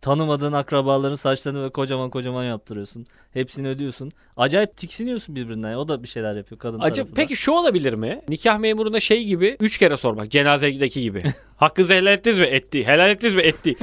Tanımadığın 0.00 0.52
akrabaların 0.52 1.14
saçlarını 1.14 1.64
ve 1.64 1.70
kocaman 1.70 2.10
kocaman 2.10 2.44
yaptırıyorsun. 2.44 3.06
Hepsini 3.32 3.68
ödüyorsun. 3.68 4.10
Acayip 4.36 4.76
tiksiniyorsun 4.76 5.36
birbirinden. 5.36 5.74
O 5.74 5.88
da 5.88 6.02
bir 6.02 6.08
şeyler 6.08 6.36
yapıyor 6.36 6.58
kadın 6.58 6.78
Acaba 6.78 6.94
tarafı 6.94 7.14
peki 7.14 7.36
şu 7.36 7.52
olabilir 7.52 7.92
mi? 7.92 8.22
Nikah 8.28 8.58
memuruna 8.58 9.00
şey 9.00 9.24
gibi 9.24 9.56
üç 9.60 9.78
kere 9.78 9.96
sormak. 9.96 10.30
Cenazedeki 10.30 11.02
gibi. 11.02 11.22
Hakkınızı 11.56 11.94
helal 11.94 12.12
ettiniz 12.12 12.38
mi? 12.38 12.46
Etti. 12.46 12.86
Helal 12.86 13.10
ettiniz 13.10 13.34
mi? 13.34 13.42
Etti. 13.42 13.74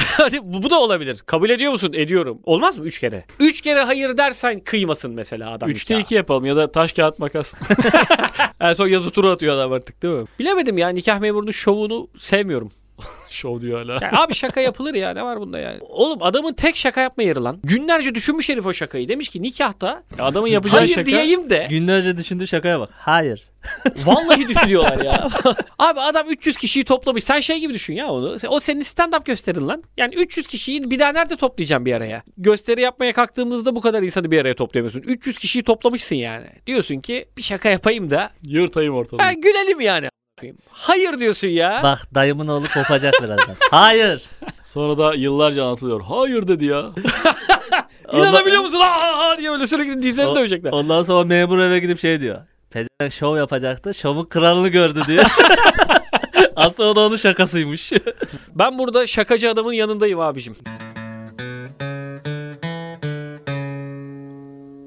Hadi 0.16 0.38
bu, 0.42 0.62
bu 0.62 0.70
da 0.70 0.80
olabilir. 0.80 1.18
Kabul 1.26 1.50
ediyor 1.50 1.72
musun? 1.72 1.92
Ediyorum. 1.96 2.38
Olmaz 2.44 2.78
mı 2.78 2.84
üç 2.86 2.98
kere? 2.98 3.24
Üç 3.40 3.60
kere 3.60 3.80
hayır 3.82 4.16
dersen 4.16 4.60
kıymasın 4.60 5.12
mesela 5.14 5.50
adam. 5.50 5.70
Üçte 5.70 5.94
nikah. 5.94 6.04
iki 6.04 6.14
yapalım 6.14 6.44
ya 6.46 6.56
da 6.56 6.72
taş 6.72 6.92
kağıt 6.92 7.18
makas. 7.18 7.54
En 8.60 8.72
son 8.72 8.88
yazı 8.88 9.10
turu 9.10 9.28
atıyor 9.28 9.54
adam 9.54 9.72
artık 9.72 10.02
değil 10.02 10.14
mi? 10.14 10.24
Bilemedim 10.38 10.78
ya 10.78 10.88
nikah 10.88 11.18
memurunun 11.18 11.50
şovunu 11.50 12.08
sevmiyorum. 12.18 12.72
Şov 13.30 13.60
diyor 13.60 13.78
hala. 13.82 13.92
Ya 13.92 14.10
abi 14.22 14.34
şaka 14.34 14.60
yapılır 14.60 14.94
ya 14.94 15.12
ne 15.14 15.22
var 15.22 15.40
bunda 15.40 15.58
yani? 15.58 15.78
Oğlum 15.80 16.22
adamın 16.22 16.52
tek 16.52 16.76
şaka 16.76 17.00
yapma 17.00 17.22
yeri 17.22 17.38
lan. 17.40 17.58
Günlerce 17.64 18.14
düşünmüş 18.14 18.48
herif 18.48 18.66
o 18.66 18.72
şakayı. 18.72 19.08
Demiş 19.08 19.28
ki 19.28 19.42
nikahta 19.42 20.02
Ya 20.18 20.24
Adamın 20.24 20.48
yapacağı 20.48 20.78
hayır 20.80 20.94
şaka. 20.94 21.06
diyeyim 21.06 21.50
de. 21.50 21.66
Günlerce 21.70 22.16
düşündüğü 22.16 22.46
şakaya 22.46 22.80
bak. 22.80 22.90
Hayır. 22.92 23.42
Vallahi 24.04 24.48
düşünüyorlar 24.48 24.98
ya. 25.04 25.28
Abi 25.78 26.00
adam 26.00 26.26
300 26.28 26.56
kişiyi 26.56 26.84
toplamış. 26.84 27.24
Sen 27.24 27.40
şey 27.40 27.60
gibi 27.60 27.74
düşün 27.74 27.94
ya 27.94 28.06
onu. 28.08 28.36
O 28.48 28.60
senin 28.60 28.80
stand-up 28.80 29.24
gösterin 29.24 29.68
lan. 29.68 29.82
Yani 29.96 30.14
300 30.14 30.46
kişiyi 30.46 30.90
bir 30.90 30.98
daha 30.98 31.12
nerede 31.12 31.36
toplayacağım 31.36 31.84
bir 31.84 31.92
araya? 31.92 32.22
Gösteri 32.36 32.80
yapmaya 32.80 33.12
kalktığımızda 33.12 33.76
bu 33.76 33.80
kadar 33.80 34.02
insanı 34.02 34.30
bir 34.30 34.40
araya 34.40 34.54
toplayamıyorsun. 34.54 35.00
300 35.02 35.38
kişiyi 35.38 35.62
toplamışsın 35.62 36.16
yani. 36.16 36.46
Diyorsun 36.66 37.00
ki 37.00 37.28
bir 37.36 37.42
şaka 37.42 37.70
yapayım 37.70 38.10
da 38.10 38.30
Yırtayım 38.42 38.94
ortalığı. 38.94 39.22
ha, 39.22 39.32
gülelim 39.32 39.80
yani. 39.80 40.08
Hayır 40.70 41.18
diyorsun 41.18 41.48
ya. 41.48 41.80
Bak 41.82 41.98
dayımın 42.14 42.48
oğlu 42.48 42.64
kopacak 42.74 43.14
birazdan. 43.22 43.54
Hayır. 43.70 44.22
Sonra 44.64 44.98
da 44.98 45.14
yıllarca 45.14 45.64
anlatılıyor. 45.64 46.00
Hayır 46.00 46.48
dedi 46.48 46.64
ya. 46.64 46.82
İnanabiliyor 48.12 48.62
musun? 48.62 48.80
Aa, 48.82 49.36
diye 49.36 49.50
böyle 49.50 49.66
sürekli 49.66 50.02
dizlerini 50.02 50.30
O- 50.30 50.36
dövecekler. 50.36 50.72
Ondan 50.72 51.02
sonra 51.02 51.24
memur 51.24 51.58
eve 51.58 51.78
gidip 51.78 51.98
şey 51.98 52.20
diyor. 52.20 52.38
Pezevenk 52.70 53.12
şov 53.12 53.36
yapacaktı. 53.36 53.94
Şovun 53.94 54.24
kralını 54.24 54.68
gördü 54.68 55.02
diyor. 55.06 55.24
Aslında 56.56 56.88
o 56.88 56.96
da 56.96 57.00
onun 57.00 57.16
şakasıymış. 57.16 57.92
Ben 58.54 58.78
burada 58.78 59.06
şakacı 59.06 59.50
adamın 59.50 59.72
yanındayım 59.72 60.20
abicim. 60.20 60.56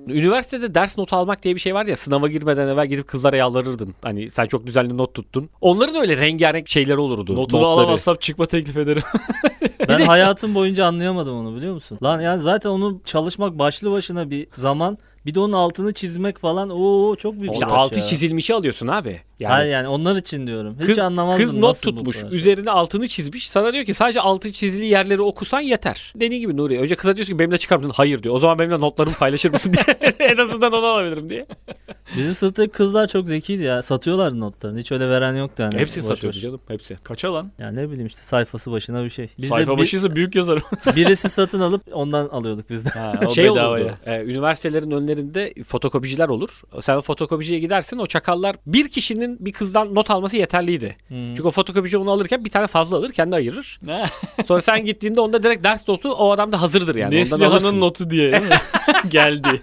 Üniversitede 0.08 0.76
ders 0.76 0.98
notu 0.98 1.16
almak 1.16 1.44
diye 1.44 1.56
bir 1.56 1.60
şey 1.60 1.76
var 1.76 1.86
ya 1.86 1.96
sınava 1.96 2.28
girmeden 2.28 2.68
evvel 2.68 2.88
gidip 2.88 3.08
kızlara 3.08 3.38
yalvarırdın. 3.38 3.96
Hani 4.02 4.30
sen 4.30 4.46
çok 4.46 4.66
düzenli 4.66 4.98
not 4.98 5.14
tuttun. 5.14 5.50
Onların 5.62 5.96
öyle 5.96 6.18
rengarenk 6.18 6.70
şeyleri 6.70 6.98
olurdu. 6.98 7.36
Notunu 7.36 7.62
notları. 7.62 7.86
alamazsam 7.86 8.16
çıkma 8.16 8.46
teklif 8.46 8.78
ederim. 8.78 9.04
Ben 9.90 10.00
de- 10.00 10.06
hayatım 10.06 10.56
boyunca 10.56 10.86
anlayamadım 10.86 11.36
onu 11.36 11.56
biliyor 11.58 11.74
musun? 11.74 11.98
Lan 12.04 12.20
yani 12.20 12.42
zaten 12.42 12.70
onu 12.70 13.00
çalışmak 13.06 13.60
başlı 13.60 13.92
başına 13.92 14.30
bir 14.30 14.48
zaman. 14.56 14.98
Bir 15.26 15.36
de 15.36 15.40
onun 15.40 15.54
altını 15.54 15.94
çizmek 15.94 16.38
falan. 16.40 16.70
Oo 16.70 17.16
çok 17.16 17.42
büyük 17.42 17.54
İşte 17.54 17.66
uğraş 17.66 17.82
altı 17.82 18.00
ya. 18.00 18.06
çizilmişi 18.06 18.54
alıyorsun 18.54 18.88
abi. 18.88 19.22
Yani 19.40 19.54
Hayır 19.54 19.72
yani 19.72 19.88
onlar 19.88 20.16
için 20.16 20.48
diyorum. 20.48 20.78
Hiç 20.80 20.86
kız, 20.88 21.00
anlamazdım 21.00 21.46
kız 21.46 21.54
not 21.54 21.64
nasıl 21.64 21.92
bu 21.92 21.96
tutmuş. 21.96 22.22
kadar. 22.22 22.32
Üzerine 22.32 22.72
altını 22.72 23.08
çizmiş. 23.08 23.50
Sana 23.50 23.74
diyor 23.74 23.86
ki 23.86 23.94
sadece 23.94 24.22
altı 24.22 24.52
çizili 24.52 24.86
yerleri 24.86 25.22
okusan 25.22 25.60
yeter. 25.62 26.14
Dediğin 26.16 26.42
gibi 26.42 26.58
Nuri. 26.58 26.80
Önce 26.80 26.96
kıza 26.96 27.16
diyorsun 27.16 27.34
ki 27.34 27.40
benimle 27.40 27.58
çıkar 27.58 27.78
mısın? 27.78 27.92
Hayır 27.96 28.24
diyor. 28.24 28.36
O 28.36 28.40
zaman 28.40 28.60
benimle 28.60 28.80
notlarımı 28.80 29.16
paylaşır 29.16 29.52
mısın 29.52 29.74
diye. 29.74 30.14
en 30.20 30.38
azından 30.38 30.74
onu 30.74 30.86
alabilirim 30.86 31.30
diye. 31.30 31.46
Bizim 32.18 32.36
sınıftaki 32.36 32.72
kızlar 32.72 33.08
çok 33.08 33.28
zekiydi 33.28 33.64
ya. 33.64 33.82
Satıyorlardı 33.82 34.40
notlarını. 34.40 34.80
Hiç 34.80 34.92
öyle 34.92 35.10
veren 35.10 35.36
yoktu 35.36 35.64
yani. 35.64 35.76
Hepsi 35.78 36.00
Boş 36.02 36.08
satıyordu 36.08 36.36
boş. 36.38 36.44
canım. 36.44 36.62
Hepsi. 36.68 36.98
Kaça 37.04 37.34
lan? 37.34 37.52
Ya 37.60 37.72
ne 37.72 37.90
bileyim 37.90 38.08
işte 38.08 38.22
sayfası 38.22 38.72
başına 38.72 39.04
bir 39.04 39.10
şey. 39.10 39.28
Biz 39.40 39.52
Sayfa 39.58 39.78
başıysa 39.78 40.16
büyük 40.16 40.36
yazarım. 40.36 40.64
birisi 40.96 41.30
satın 41.30 41.60
alıp 41.60 41.82
ondan 41.92 42.28
alıyorduk 42.28 42.70
biz 42.70 42.86
de. 42.86 42.90
ha, 42.90 43.14
o 43.28 43.32
şey 43.36 43.46
bedavaya. 43.52 43.86
olurdu. 43.86 43.96
e, 44.06 44.24
üniversitelerin 44.24 44.92
önlerinde 44.92 45.54
fotokopiciler 45.68 46.30
olur. 46.30 46.62
Sen 46.82 47.02
fotokopiciye 47.02 47.60
gidersin. 47.60 47.98
O 47.98 48.08
çakallar 48.08 48.56
bir 48.66 48.90
kişinin 48.90 49.38
bir 49.46 49.52
kızdan 49.52 49.96
not 49.96 50.12
alması 50.12 50.38
yeterliydi. 50.38 50.98
Hmm. 51.08 51.36
Çünkü 51.36 51.44
o 51.44 51.52
fotokopici 51.52 51.98
onu 51.98 52.12
alırken 52.12 52.46
bir 52.46 52.50
tane 52.50 52.68
fazla 52.68 52.98
alır. 52.98 53.12
Kendi 53.12 53.36
ayırır. 53.36 53.80
Sonra 54.48 54.62
sen 54.62 54.86
gittiğinde 54.86 55.22
onda 55.22 55.44
direkt 55.44 55.64
ders 55.64 55.88
notu 55.88 56.12
o 56.12 56.32
adamda 56.32 56.62
hazırdır 56.62 56.96
yani. 56.96 57.16
Neslihan'ın 57.16 57.82
notu 57.82 58.10
diye 58.10 58.32
değil 58.32 58.44
mi? 58.44 58.50
Geldi. 59.10 59.62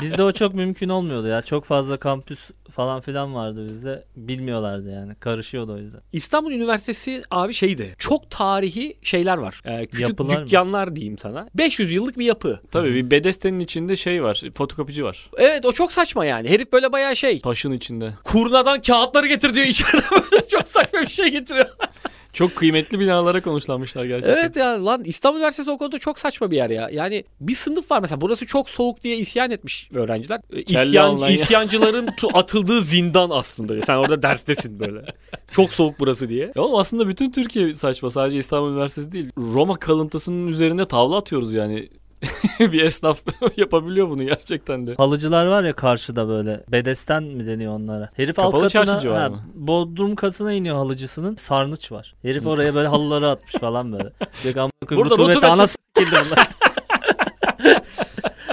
Bizde 0.00 0.22
o 0.22 0.32
çok 0.32 0.54
mümkün 0.54 0.88
olmuyordu 0.88 1.26
ya. 1.26 1.40
Çok 1.40 1.64
fazla 1.64 1.96
kampüs 1.96 2.50
falan 2.70 3.00
filan 3.00 3.34
vardı 3.34 3.66
bizde. 3.68 4.04
Bilmiyorlardı 4.16 4.90
yani. 4.90 5.14
Karışıyordu 5.14 5.72
o 5.72 5.76
yüzden. 5.76 6.00
İstanbul 6.12 6.52
Üniversitesi 6.52 7.22
abi 7.30 7.54
şeydi. 7.54 7.94
Çok 7.98 8.30
tarihi 8.30 8.96
şeyler 9.02 9.36
var. 9.38 9.60
Ee, 9.64 9.86
küçük 9.86 10.08
Yapılar 10.08 10.38
mı? 10.38 10.46
dükkanlar 10.46 10.96
diyeyim 10.96 11.18
sana. 11.18 11.48
500 11.54 11.92
yıllık 11.92 12.18
bir 12.18 12.24
yapı. 12.26 12.60
Tabii 12.70 12.94
bir 12.94 13.10
bedestenin 13.10 13.60
içinde 13.60 13.96
şey 13.96 14.22
var. 14.22 14.42
Fotokopici 14.56 15.04
var. 15.04 15.30
Evet 15.36 15.66
o 15.66 15.72
çok 15.72 15.92
saçma 15.92 16.24
yani. 16.24 16.48
Herif 16.50 16.72
böyle 16.72 16.92
bayağı 16.92 17.16
şey. 17.16 17.40
Taşın 17.40 17.72
içinde. 17.72 18.10
Kurnadan 18.24 18.80
kağıtları 18.80 19.26
getir 19.26 19.54
diyor 19.54 19.66
içeride 19.66 20.02
böyle 20.32 20.48
çok 20.48 20.68
saçma 20.68 21.00
bir 21.00 21.08
şey 21.08 21.28
getiriyor. 21.30 21.68
Çok 22.34 22.56
kıymetli 22.56 23.00
binalara 23.00 23.42
konuşlanmışlar 23.42 24.04
gerçekten. 24.04 24.36
Evet 24.36 24.56
ya 24.56 24.84
lan 24.84 25.04
İstanbul 25.04 25.38
Üniversitesi 25.38 25.70
o 25.70 25.78
konuda 25.78 25.98
çok 25.98 26.18
saçma 26.18 26.50
bir 26.50 26.56
yer 26.56 26.70
ya. 26.70 26.88
Yani 26.92 27.24
bir 27.40 27.54
sınıf 27.54 27.90
var 27.90 28.00
mesela 28.00 28.20
burası 28.20 28.46
çok 28.46 28.70
soğuk 28.70 29.02
diye 29.02 29.16
isyan 29.16 29.50
etmiş 29.50 29.88
öğrenciler. 29.94 30.40
Ee, 30.52 30.62
İsyan, 30.62 31.28
isyancıların 31.28 32.08
atıldığı 32.32 32.82
zindan 32.82 33.30
aslında. 33.30 33.82
Sen 33.82 33.96
orada 33.96 34.22
derstesin 34.22 34.80
böyle. 34.80 35.04
Çok 35.52 35.70
soğuk 35.72 36.00
burası 36.00 36.28
diye. 36.28 36.52
Ya 36.56 36.62
oğlum 36.62 36.78
aslında 36.78 37.08
bütün 37.08 37.30
Türkiye 37.30 37.74
saçma. 37.74 38.10
Sadece 38.10 38.38
İstanbul 38.38 38.70
Üniversitesi 38.70 39.12
değil. 39.12 39.30
Roma 39.38 39.76
kalıntısının 39.76 40.46
üzerine 40.46 40.88
tavla 40.88 41.16
atıyoruz 41.16 41.52
yani. 41.54 41.88
bir 42.60 42.82
esnaf 42.82 43.18
yapabiliyor 43.56 44.10
bunu 44.10 44.24
gerçekten 44.24 44.86
de. 44.86 44.94
Halıcılar 44.94 45.46
var 45.46 45.62
ya 45.64 45.72
karşıda 45.72 46.28
böyle. 46.28 46.64
Bedesten 46.68 47.22
mi 47.22 47.46
deniyor 47.46 47.72
onlara? 47.74 48.10
Herif 48.16 48.38
alt 48.38 48.52
Kapalı 48.52 48.70
katına, 48.70 49.12
var 49.12 49.22
ha, 49.22 49.28
mı? 49.28 49.42
bodrum 49.54 50.14
katına 50.16 50.52
iniyor 50.52 50.76
halıcısının. 50.76 51.34
Sarnıç 51.34 51.92
var. 51.92 52.14
Herif 52.22 52.46
oraya 52.46 52.74
böyle 52.74 52.88
halıları 52.94 53.30
atmış 53.30 53.52
falan 53.54 53.92
böyle. 53.92 54.12
Diyor 54.42 54.54
ki 54.54 54.60
"Amına 54.60 54.70
koyayım, 54.88 55.04
Burada 55.10 55.14
rutubet 55.22 55.36
rutubet- 55.36 55.50
ana 55.52 55.66
s**kildi 55.66 56.16
bunlar. 56.26 56.48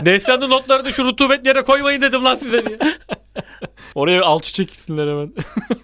Neslihan'ın 0.06 0.50
notlarını 0.50 0.93
şu 0.93 1.04
rutubetli 1.06 1.47
yere 1.47 1.62
koymayın 1.63 2.02
dedim 2.02 2.26
lan 2.26 2.36
size 2.36 2.65
diye. 2.65 2.78
Oraya 3.95 4.24
alçı 4.26 4.54
çekilsinler 4.54 5.08
hemen. 5.08 5.34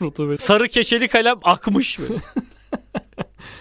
Rutubet. 0.02 0.42
Sarı 0.42 0.68
keçeli 0.68 1.08
kalem 1.08 1.38
akmış 1.44 2.00
böyle. 2.00 2.14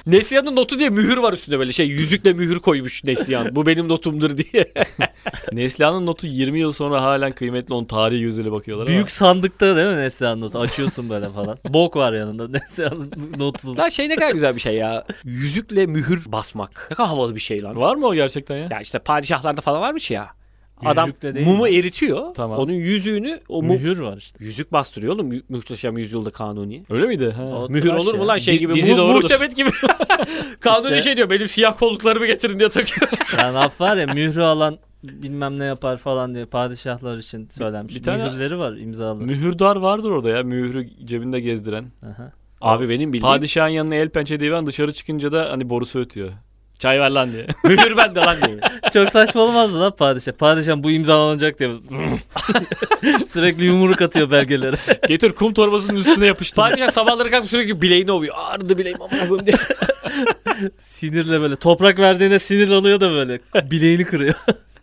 Neslihan'ın 0.06 0.56
notu 0.56 0.78
diye 0.78 0.88
mühür 0.90 1.16
var 1.16 1.32
üstünde 1.32 1.58
böyle 1.58 1.72
şey 1.72 1.86
yüzükle 1.86 2.32
mühür 2.32 2.58
koymuş 2.58 3.04
Neslihan. 3.04 3.56
Bu 3.56 3.66
benim 3.66 3.88
notumdur 3.88 4.36
diye. 4.36 4.72
Neslihan'ın 5.52 6.06
notu 6.06 6.26
20 6.26 6.60
yıl 6.60 6.72
sonra 6.72 7.02
halen 7.02 7.32
kıymetli. 7.32 7.74
Onun 7.74 7.84
tarihi 7.84 8.20
gözüyle 8.20 8.52
bakıyorlar 8.52 8.86
Büyük 8.86 9.10
sandıkta 9.10 9.76
değil 9.76 9.88
mi 9.88 9.96
Neslihan 9.96 10.40
notu? 10.40 10.58
Açıyorsun 10.58 11.10
böyle 11.10 11.30
falan. 11.30 11.58
Bok 11.68 11.96
var 11.96 12.12
yanında 12.12 12.48
Neslihan 12.48 13.10
notu. 13.38 13.76
Lan 13.76 13.88
şey 13.88 14.08
ne 14.08 14.16
kadar 14.16 14.30
güzel 14.30 14.56
bir 14.56 14.60
şey 14.60 14.74
ya. 14.74 15.04
Yüzükle 15.24 15.86
mühür 15.86 16.24
basmak. 16.26 16.86
Ne 16.90 16.94
kadar 16.94 17.08
havalı 17.08 17.34
bir 17.34 17.40
şey 17.40 17.62
lan. 17.62 17.70
ama. 17.70 17.80
Var 17.80 17.96
mı 17.96 18.06
o 18.06 18.14
gerçekten 18.14 18.56
ya? 18.56 18.68
Ya 18.70 18.80
işte 18.80 18.98
padişahlarda 18.98 19.60
falan 19.60 19.80
varmış 19.80 20.10
ya. 20.10 20.35
Adam 20.84 21.06
Yüzükle 21.08 21.34
değil 21.34 21.46
mumu 21.46 21.62
mi? 21.64 21.70
eritiyor. 21.76 22.34
Tamam. 22.34 22.58
Onun 22.58 22.72
yüzüğünü 22.72 23.40
o 23.48 23.62
mu- 23.62 23.72
Mühür 23.72 23.98
var 23.98 24.16
işte. 24.16 24.44
yüzük 24.44 24.72
bastırıyor 24.72 25.14
oğlum. 25.14 25.26
Mü- 25.26 25.42
Muhteşem 25.48 25.98
yüzyılda 25.98 26.30
kanuni. 26.30 26.84
Öyle 26.90 27.06
miydi? 27.06 27.30
Ha. 27.36 27.42
O 27.44 27.68
Mühür 27.68 27.82
tıraş 27.82 28.02
olur 28.02 28.14
mu 28.14 28.20
ya. 28.20 28.28
lan 28.28 28.38
şey 28.38 28.54
Di- 28.54 28.58
gibi? 28.58 28.74
dizi 28.74 28.92
Mu- 28.92 28.98
doğrudur. 28.98 29.44
gibi. 29.56 29.70
kanuni 30.60 30.88
İşte- 30.90 31.00
şey 31.02 31.16
diyor 31.16 31.30
benim 31.30 31.48
siyah 31.48 31.78
kolluklarımı 31.78 32.26
getirin 32.26 32.58
diye 32.58 32.68
takıyor. 32.68 33.10
Yani 33.38 33.54
laf 33.54 33.80
var 33.80 33.96
ya 33.96 34.06
mührü 34.06 34.42
alan 34.42 34.78
bilmem 35.02 35.58
ne 35.58 35.64
yapar 35.64 35.96
falan 35.96 36.34
diye 36.34 36.44
padişahlar 36.44 37.18
için 37.18 37.48
söylenmiş. 37.48 37.94
bir 37.94 38.02
tane- 38.02 38.24
Mühürleri 38.24 38.58
var 38.58 38.72
imzalı. 38.76 39.20
Mühürdar 39.22 39.76
vardır 39.76 40.10
orada 40.10 40.28
ya. 40.30 40.42
Mührü 40.42 40.88
cebinde 41.06 41.40
gezdiren. 41.40 41.84
Aha. 42.02 42.32
Abi 42.60 42.88
benim 42.88 43.12
bildiğim 43.12 43.32
Padişahın 43.32 43.68
yanına 43.68 43.94
el 43.94 44.08
pençe 44.08 44.40
divan 44.40 44.66
dışarı 44.66 44.92
çıkınca 44.92 45.32
da 45.32 45.48
hani 45.50 45.70
borusu 45.70 45.98
ötüyor. 45.98 46.30
Çay 46.78 47.00
ver 47.00 47.10
lan 47.10 47.32
diye. 47.32 47.46
mühür 47.64 47.96
bende 47.96 48.20
lan 48.20 48.36
diyor. 48.46 48.58
Çok 48.92 49.12
saçma 49.12 49.40
olmazdı 49.42 49.80
lan 49.80 49.96
padişah. 49.96 50.32
Padişah 50.32 50.76
bu 50.76 50.90
imzalanacak 50.90 51.58
diye. 51.58 51.70
Sürekli 53.26 53.64
yumruk 53.64 54.02
atıyor 54.02 54.30
belgelere. 54.30 54.76
Getir 55.08 55.32
kum 55.32 55.52
torbasının 55.54 55.96
üstüne 55.96 56.26
yapıştır. 56.26 56.56
Padişah 56.56 56.90
sabahları 56.90 57.30
kalkıp 57.30 57.50
sürekli 57.50 57.82
bileğini 57.82 58.12
ovuyor. 58.12 58.34
Ağrıdı 58.38 58.78
bileğim 58.78 59.02
ama 59.02 59.10
koyayım 59.28 59.46
diye. 59.46 59.56
Sinirle 60.80 61.40
böyle. 61.40 61.56
Toprak 61.56 61.98
verdiğinde 61.98 62.38
sinir 62.38 62.70
alıyor 62.70 63.00
da 63.00 63.10
böyle. 63.10 63.40
Bileğini 63.70 64.04
kırıyor. 64.04 64.34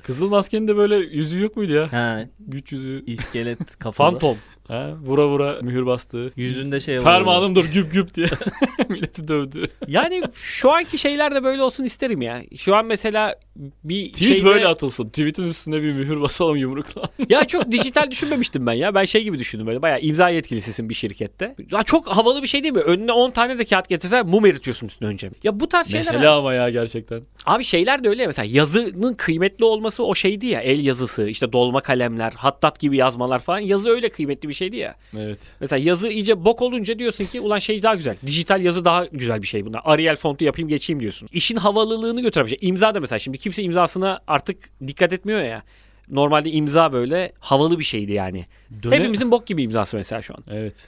Kızıl 0.04 0.30
maskenin 0.30 0.68
de 0.68 0.78
böyle 0.78 0.96
yüzüğü 0.96 1.42
yok 1.42 1.58
muydu 1.58 1.74
ya? 1.74 1.94
ha, 1.94 2.20
Güç 2.40 2.72
yüzüğü. 2.72 3.04
iskelet 3.06 3.76
kafalı. 3.80 4.12
Fantom. 4.12 4.38
Ha, 4.67 4.93
vura 5.06 5.28
vura 5.28 5.58
mühür 5.62 5.86
bastığı. 5.86 6.34
Yüzünde 6.36 6.80
şey 6.80 6.97
var. 6.97 7.04
Fermanımdır 7.04 7.65
güp 7.65 7.91
güp 7.91 8.13
diye. 8.15 8.28
Milleti 8.89 9.28
dövdü. 9.28 9.67
Yani 9.88 10.23
şu 10.43 10.71
anki 10.71 10.97
şeyler 10.97 11.36
de 11.36 11.43
böyle 11.43 11.62
olsun 11.63 11.84
isterim 11.84 12.21
ya. 12.21 12.43
Şu 12.58 12.76
an 12.76 12.86
mesela 12.86 13.36
bir 13.84 14.12
Tweet 14.13 14.38
şeyde- 14.38 14.45
böyle 14.45 14.67
atılsın. 14.67 15.10
Tweet'in 15.10 15.43
üstüne 15.47 15.82
bir 15.82 15.93
mühür 15.93 16.21
basalım 16.21 16.56
yumrukla. 16.58 17.04
Ya 17.30 17.47
çok 17.47 17.71
dijital 17.71 18.12
düşünmemiştim 18.12 18.65
ben 18.67 18.73
ya. 18.73 18.95
Ben 18.95 19.06
şey 19.06 19.23
gibi 19.23 19.39
düşündüm 19.39 19.67
böyle 19.67 19.82
bayağı 19.82 19.99
imza 20.02 20.30
yetkilisisin 20.30 20.89
bir 20.89 20.93
şirkette. 20.93 21.56
Ya 21.71 21.84
çok 21.84 22.08
havalı 22.08 22.41
bir 22.41 22.47
şey 22.47 22.63
değil 22.63 22.73
mi? 22.73 22.80
Önüne 22.80 23.12
10 23.12 23.32
tane 23.32 23.60
de 23.60 23.65
kağıt 23.65 23.89
getirsen 23.89 24.28
mum 24.28 24.45
eritiyorsun 24.45 24.88
üstüne 24.88 25.10
önce. 25.10 25.30
Ya 25.43 25.60
bu 25.60 25.69
tarz 25.69 25.88
şeyler... 25.88 26.06
Mesela 26.06 26.38
ama 26.38 26.54
ya 26.54 26.69
gerçekten. 26.69 27.21
Abi 27.45 27.63
şeyler 27.63 28.04
de 28.04 28.10
öyle 28.10 28.21
ya. 28.21 28.28
mesela 28.28 28.47
yazının 28.52 29.13
kıymetli 29.13 29.65
olması 29.65 30.06
o 30.06 30.15
şeydi 30.15 30.45
ya. 30.45 30.62
El 30.62 30.86
yazısı 30.86 31.30
işte 31.30 31.52
dolma 31.52 31.82
kalemler 31.82 32.32
hattat 32.32 32.80
gibi 32.80 32.97
yazmalar 32.97 33.39
falan. 33.39 33.60
Yazı 33.60 33.89
öyle 33.89 34.10
kıymetli 34.10 34.49
bir 34.49 34.53
şeydi 34.54 34.76
ya. 34.76 34.96
Evet. 35.18 35.39
Mesela 35.60 35.84
yazı 35.86 36.08
iyice 36.10 36.46
bok 36.46 36.62
olunca 36.62 37.00
diyorsun 37.00 37.26
ki 37.26 37.42
ulan 37.42 37.60
şey 37.60 37.84
daha 37.84 37.96
güzel. 37.96 38.16
Dijital 38.26 38.62
yazı 38.62 38.86
daha 38.86 39.06
güzel 39.06 39.42
bir 39.42 39.48
şey 39.48 39.66
bunlar. 39.66 39.82
Arial 39.86 40.16
fontu 40.16 40.46
yapayım 40.46 40.70
geçeyim 40.70 41.00
diyorsun. 41.00 41.30
İşin 41.32 41.56
havalılığını 41.56 42.22
götüren 42.22 42.46
bir 42.48 42.50
şey. 42.58 42.70
İmza 42.70 42.96
da 42.96 43.00
mesela 43.00 43.20
şimdi 43.20 43.38
kimse 43.38 43.63
imzasına 43.63 44.20
artık 44.28 44.58
dikkat 44.88 45.13
etmiyor 45.13 45.42
ya. 45.42 45.63
Normalde 46.10 46.52
imza 46.52 46.94
böyle 46.94 47.34
havalı 47.39 47.80
bir 47.80 47.84
şeydi 47.84 48.12
yani. 48.12 48.46
Döne- 48.84 48.96
Hepimizin 48.96 49.32
bok 49.32 49.48
gibi 49.48 49.63
imzası 49.63 49.98
mesela 49.98 50.22
şu 50.22 50.34
an. 50.34 50.44
Evet. 50.52 50.88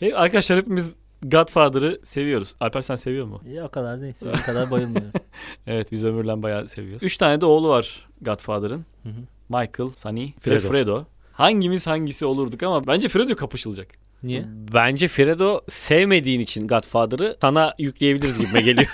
Hey, 0.00 0.12
arkadaşlar 0.14 0.58
hepimiz 0.58 0.96
Godfather'ı 1.22 2.00
seviyoruz. 2.02 2.54
Alper 2.60 2.82
sen 2.82 2.94
seviyor 2.96 3.26
mu? 3.26 3.40
İyi 3.46 3.62
o 3.62 3.68
kadar 3.68 4.00
değil. 4.00 4.12
Sizin 4.12 4.36
kadar 4.38 4.70
bayılmıyorum. 4.70 5.10
Evet 5.66 5.92
biz 5.92 6.04
Ömür'le 6.04 6.42
bayağı 6.42 6.68
seviyoruz. 6.68 7.02
Üç 7.02 7.16
tane 7.16 7.40
de 7.40 7.46
oğlu 7.46 7.68
var 7.68 8.08
Godfather'ın. 8.20 8.84
Hı 9.02 9.08
hı. 9.08 9.12
Michael, 9.48 9.90
Sonny 9.96 10.32
Fredo. 10.40 10.68
Fredo. 10.68 11.04
Hangimiz 11.32 11.86
hangisi 11.86 12.26
olurduk 12.26 12.62
ama 12.62 12.86
bence 12.86 13.08
Fredo 13.08 13.36
kapışılacak. 13.36 13.88
Niye? 14.22 14.44
Bence 14.74 15.08
Fredo 15.08 15.60
sevmediğin 15.68 16.40
için 16.40 16.68
Godfather'ı 16.68 17.36
sana 17.40 17.74
yükleyebiliriz 17.78 18.38
gibime 18.38 18.60
geliyor. 18.60 18.88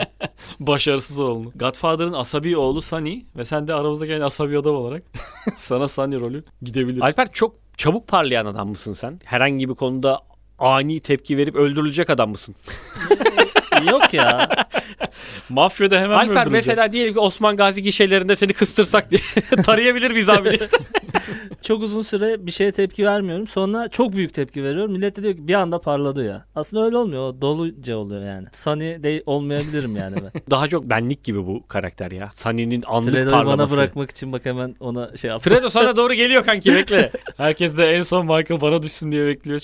Başarısız 0.60 1.18
oğlunu. 1.20 1.52
Godfather'ın 1.56 2.12
asabi 2.12 2.56
oğlu 2.56 2.82
Sonny 2.82 3.20
ve 3.36 3.44
sen 3.44 3.68
de 3.68 3.74
aramızdaki 3.74 4.12
en 4.12 4.20
asabi 4.20 4.58
adam 4.58 4.74
olarak 4.74 5.02
sana 5.56 5.88
Sonny 5.88 6.20
rolü 6.20 6.44
gidebilir. 6.62 7.02
Alper 7.02 7.32
çok 7.32 7.56
çabuk 7.76 8.08
parlayan 8.08 8.46
adam 8.46 8.68
mısın 8.68 8.92
sen? 8.92 9.20
Herhangi 9.24 9.68
bir 9.68 9.74
konuda 9.74 10.20
ani 10.58 11.00
tepki 11.00 11.36
verip 11.36 11.54
öldürülecek 11.54 12.10
adam 12.10 12.30
mısın? 12.30 12.54
Yok 13.90 14.14
ya. 14.14 14.48
Mafyada 15.48 16.00
hemen 16.00 16.16
Alper 16.16 16.30
öldürecek? 16.32 16.52
mesela 16.52 16.92
diyelim 16.92 17.14
ki 17.14 17.20
Osman 17.20 17.56
Gazi 17.56 17.82
gişelerinde 17.82 18.36
seni 18.36 18.52
kıstırsak 18.52 19.10
diye 19.10 19.20
tarayabilir 19.64 20.10
miyiz 20.10 20.28
abi. 20.28 20.58
Çok 21.62 21.82
uzun 21.82 22.02
süre 22.02 22.46
bir 22.46 22.50
şeye 22.50 22.72
tepki 22.72 23.04
vermiyorum. 23.04 23.46
Sonra 23.46 23.88
çok 23.88 24.12
büyük 24.12 24.34
tepki 24.34 24.64
veriyorum. 24.64 24.92
Millet 24.92 25.16
de 25.16 25.22
diyor 25.22 25.34
ki 25.36 25.48
bir 25.48 25.54
anda 25.54 25.80
parladı 25.80 26.24
ya. 26.24 26.44
Aslında 26.54 26.84
öyle 26.84 26.96
olmuyor. 26.96 27.22
O 27.22 27.40
doluca 27.42 27.96
oluyor 27.96 28.24
yani. 28.26 28.46
Sunny 28.52 29.02
de 29.02 29.22
olmayabilirim 29.26 29.96
yani 29.96 30.16
ben. 30.16 30.42
Daha 30.50 30.68
çok 30.68 30.84
benlik 30.90 31.24
gibi 31.24 31.46
bu 31.46 31.66
karakter 31.66 32.10
ya. 32.10 32.30
Sunny'nin 32.34 32.82
anlık 32.86 33.12
Fredo'yu 33.12 33.30
parlaması. 33.30 33.58
bana 33.72 33.76
bırakmak 33.78 34.10
için 34.10 34.32
bak 34.32 34.44
hemen 34.44 34.74
ona 34.80 35.16
şey 35.16 35.30
yaptım. 35.30 35.52
Fredo 35.52 35.70
sana 35.70 35.96
doğru 35.96 36.14
geliyor 36.14 36.44
kanki 36.44 36.74
bekle. 36.74 37.10
Herkes 37.36 37.76
de 37.76 37.86
en 37.90 38.02
son 38.02 38.26
Michael 38.26 38.60
bana 38.60 38.82
düşsün 38.82 39.12
diye 39.12 39.26
bekliyor. 39.26 39.60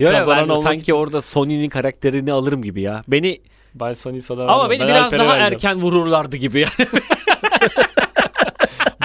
ya, 0.00 0.08
ya, 0.12 0.18
Kazanan 0.18 0.48
ben 0.48 0.56
sanki 0.56 0.80
için. 0.82 0.92
orada 0.92 1.22
Sony'nin 1.22 1.68
karakterini 1.68 2.32
alırım 2.32 2.62
gibi 2.62 2.80
ya. 2.80 3.02
Beni 3.08 3.40
Ben 3.80 3.94
Sonny 3.94 4.20
sana 4.20 4.42
ama 4.42 4.70
beni 4.70 4.80
Ben 4.80 4.88
biraz 4.88 5.04
Alper'e 5.04 5.20
daha 5.20 5.28
vereceğim. 5.28 5.52
erken 5.54 5.82
vururlardı 5.82 6.36
gibi 6.36 6.60
ya. 6.60 6.68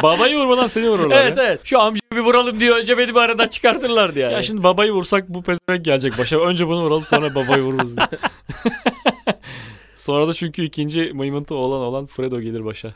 Babayı 0.03 0.38
vurmadan 0.38 0.67
seni 0.67 0.89
vururlar 0.89 1.21
evet 1.25 1.38
ya. 1.38 1.43
evet. 1.43 1.60
Şu 1.63 1.79
amca 1.81 2.01
bir 2.13 2.19
vuralım 2.19 2.60
diyor 2.60 2.77
önce 2.77 2.97
beni 2.97 3.15
bir 3.15 3.19
aradan 3.19 3.47
çıkartırlardı 3.47 4.19
yani. 4.19 4.34
Ya 4.34 4.41
şimdi 4.41 4.63
babayı 4.63 4.91
vursak 4.91 5.29
bu 5.29 5.43
pezevenk 5.43 5.86
gelecek 5.86 6.17
başa. 6.17 6.39
Önce 6.39 6.67
bunu 6.67 6.84
vuralım 6.84 7.03
sonra 7.03 7.36
babayı 7.36 7.63
vururuz 7.63 7.97
diye. 7.97 8.07
sonra 9.95 10.27
da 10.27 10.34
çünkü 10.34 10.63
ikinci 10.63 11.12
mıymıntı 11.13 11.55
olan 11.55 11.81
olan 11.81 12.05
Fredo 12.05 12.41
gelir 12.41 12.65
başa. 12.65 12.93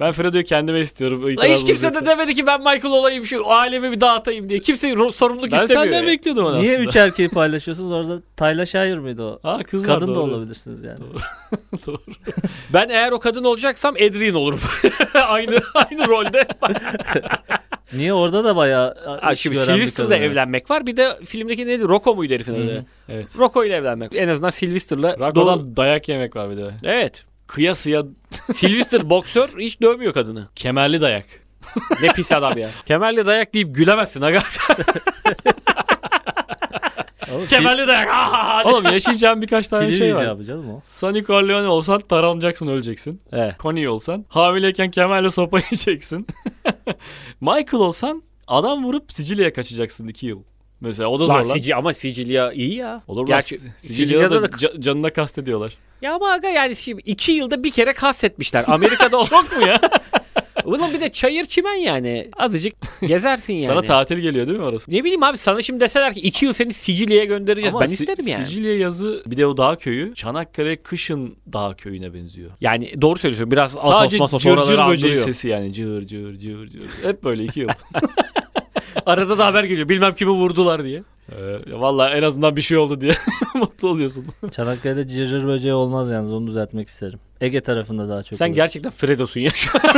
Ben 0.00 0.12
Fredo'yu 0.12 0.44
kendime 0.44 0.80
istiyorum. 0.80 1.36
La 1.36 1.44
hiç 1.44 1.64
kimse 1.66 1.94
de 1.94 2.06
demedi 2.06 2.34
ki 2.34 2.46
ben 2.46 2.60
Michael 2.60 2.94
olayım 2.94 3.26
şu 3.26 3.46
alemi 3.46 3.92
bir 3.92 4.00
dağıtayım 4.00 4.48
diye. 4.48 4.60
Kimse 4.60 4.94
sorumluluk 5.14 5.52
Ben 5.52 5.56
istemiyor. 5.56 5.82
senden 5.84 6.00
ya. 6.02 6.06
bekliyordum 6.06 6.44
onu 6.44 6.58
Niye 6.58 6.72
aslında. 6.72 6.88
üç 6.88 6.96
erkeği 6.96 7.28
paylaşıyorsunuz? 7.28 7.92
Orada 7.92 8.22
Tayla 8.36 8.66
Şair 8.66 8.98
miydi 8.98 9.22
o? 9.22 9.40
Aa 9.44 9.62
kız 9.62 9.88
var 9.88 9.94
Kadın 9.94 10.10
da 10.10 10.14
doğru. 10.14 10.22
olabilirsiniz 10.34 10.82
yani. 10.82 10.98
Doğru. 11.86 11.98
Ben 12.74 12.88
eğer 12.88 13.12
o 13.12 13.18
kadın 13.20 13.44
olacaksam 13.44 13.94
Adrian 13.94 14.34
olurum. 14.34 14.60
aynı 15.28 15.60
aynı 15.74 16.08
rolde. 16.08 16.46
Niye 17.92 18.12
orada 18.12 18.44
da 18.44 18.56
bayağı 18.56 18.94
Ha, 19.22 19.34
şimdi 19.34 19.56
Sylvester'la 19.58 20.16
evlenmek 20.16 20.70
var. 20.70 20.86
Bir 20.86 20.96
de 20.96 21.18
filmdeki 21.24 21.66
neydi? 21.66 21.84
Rocco 21.84 22.14
muydu 22.14 22.34
herifin 22.34 22.54
adı? 22.54 22.86
Evet. 23.08 23.26
Rocco 23.38 23.64
ile 23.64 23.74
evlenmek. 23.74 24.14
En 24.14 24.28
azından 24.28 24.50
Sylvester'la. 24.50 25.10
Rako'dan 25.20 25.60
Dolu- 25.60 25.76
dayak 25.76 26.08
yemek 26.08 26.36
var 26.36 26.50
bir 26.50 26.56
de. 26.56 26.70
Evet. 26.84 27.24
Kıyasıya 27.54 28.02
Sylvester 28.52 29.10
boksör 29.10 29.48
hiç 29.58 29.80
dövmüyor 29.80 30.12
kadını. 30.14 30.48
kemerli 30.54 31.00
dayak. 31.00 31.24
Ne 32.02 32.08
pis 32.12 32.32
adam 32.32 32.58
ya. 32.58 32.70
Kemerli 32.86 33.26
dayak 33.26 33.54
deyip 33.54 33.74
gülemezsin 33.74 34.22
aga. 34.22 34.42
Oğlum, 37.34 37.46
Kemerli 37.46 37.86
dayak. 37.88 38.08
ah. 38.12 38.66
Oğlum 38.66 38.84
yaşayacağım 38.84 39.42
birkaç 39.42 39.68
tane 39.68 39.86
film 39.86 39.98
şey 39.98 40.14
var. 40.14 40.22
icabı 40.22 40.44
canım 40.44 40.70
o. 40.70 40.80
Sonny 40.84 41.24
Corleone 41.24 41.66
olsan 41.68 42.00
taranacaksın 42.00 42.66
öleceksin. 42.66 43.20
Evet. 43.32 43.54
Connie 43.60 43.88
olsan 43.88 44.24
hamileyken 44.28 44.90
kemerle 44.90 45.30
sopa 45.30 45.58
yiyeceksin. 45.70 46.26
Michael 47.40 47.82
olsan 47.82 48.22
adam 48.46 48.84
vurup 48.84 49.12
Sicilya'ya 49.12 49.52
kaçacaksın 49.52 50.08
2 50.08 50.26
yıl. 50.26 50.42
Mesela 50.80 51.08
o 51.08 51.20
da 51.20 51.26
zor 51.26 51.34
Lan. 51.34 51.42
Sicilya 51.42 51.76
ama 51.78 51.92
Sicilya 51.92 52.52
iyi 52.52 52.74
ya. 52.74 53.02
Olur 53.08 53.20
mu? 53.20 53.26
Gerçi 53.26 53.58
Sicilya'da 53.58 53.76
Sicilya'da 53.76 54.42
da 54.42 54.46
ca- 54.46 54.80
canına 54.80 55.12
kastediyorlar. 55.12 55.72
Ya 56.02 56.14
ama 56.14 56.30
aga 56.30 56.48
yani 56.48 56.76
şimdi 56.76 57.02
iki 57.06 57.32
yılda 57.32 57.64
bir 57.64 57.70
kere 57.70 57.92
kastetmişler. 57.92 58.64
Amerika'da 58.66 59.16
olmaz 59.18 59.52
mı 59.56 59.66
ya? 59.66 59.80
Ulan 60.64 60.92
bir 60.94 61.00
de 61.00 61.12
çayır 61.12 61.44
çimen 61.44 61.74
yani. 61.74 62.28
Azıcık 62.36 62.74
gezersin 63.08 63.54
yani. 63.54 63.66
Sana 63.66 63.82
tatil 63.82 64.16
geliyor 64.18 64.46
değil 64.46 64.58
mi 64.58 64.64
orası? 64.64 64.92
ne 64.92 65.04
bileyim 65.04 65.22
abi 65.22 65.36
sana 65.38 65.62
şimdi 65.62 65.80
deseler 65.80 66.14
ki 66.14 66.20
iki 66.20 66.44
yıl 66.44 66.52
seni 66.52 66.72
Sicilya'ya 66.72 67.24
göndereceğiz. 67.24 67.74
Ama 67.74 67.80
ben 67.80 67.86
Si- 67.86 67.92
isterim 67.94 68.26
yani. 68.26 68.44
Sicilya 68.44 68.78
yazı 68.78 69.22
bir 69.26 69.36
de 69.36 69.46
o 69.46 69.56
dağ 69.56 69.76
köyü 69.76 70.14
Çanakkale 70.14 70.82
kışın 70.82 71.36
dağ 71.52 71.74
köyüne 71.78 72.14
benziyor. 72.14 72.50
Yani 72.60 73.02
doğru 73.02 73.18
söylüyorsun. 73.18 73.50
Biraz 73.50 73.72
Sadece 73.72 74.16
Asos 74.16 74.20
Masos 74.20 74.42
cır 74.42 74.50
cır 74.56 74.58
böceği 74.60 74.78
andırıyor. 74.80 75.24
sesi 75.24 75.48
yani 75.48 75.72
cır 75.72 76.06
cır 76.06 76.38
cır 76.38 76.68
cır. 76.68 76.82
Hep 77.02 77.24
böyle 77.24 77.44
iki 77.44 77.60
yıl. 77.60 77.68
Arada 79.06 79.38
da 79.38 79.46
haber 79.46 79.64
geliyor. 79.64 79.88
Bilmem 79.88 80.14
kimi 80.14 80.30
vurdular 80.30 80.84
diye. 80.84 81.02
ee, 81.32 81.58
Valla 81.72 82.10
en 82.10 82.22
azından 82.22 82.56
bir 82.56 82.62
şey 82.62 82.76
oldu 82.76 83.00
diye 83.00 83.12
mutlu 83.54 83.88
oluyorsun. 83.88 84.26
Çanakkale'de 84.50 85.08
cırcır 85.08 85.46
böceği 85.46 85.74
olmaz 85.74 86.10
yalnız 86.10 86.32
onu 86.32 86.46
düzeltmek 86.46 86.88
isterim. 86.88 87.18
Ege 87.40 87.60
tarafında 87.60 88.08
daha 88.08 88.22
çok 88.22 88.38
Sen 88.38 88.46
olur. 88.46 88.54
gerçekten 88.54 88.92
Fredo'sun 88.92 89.40
ya 89.40 89.50
şu 89.50 89.70
an. 89.78 89.90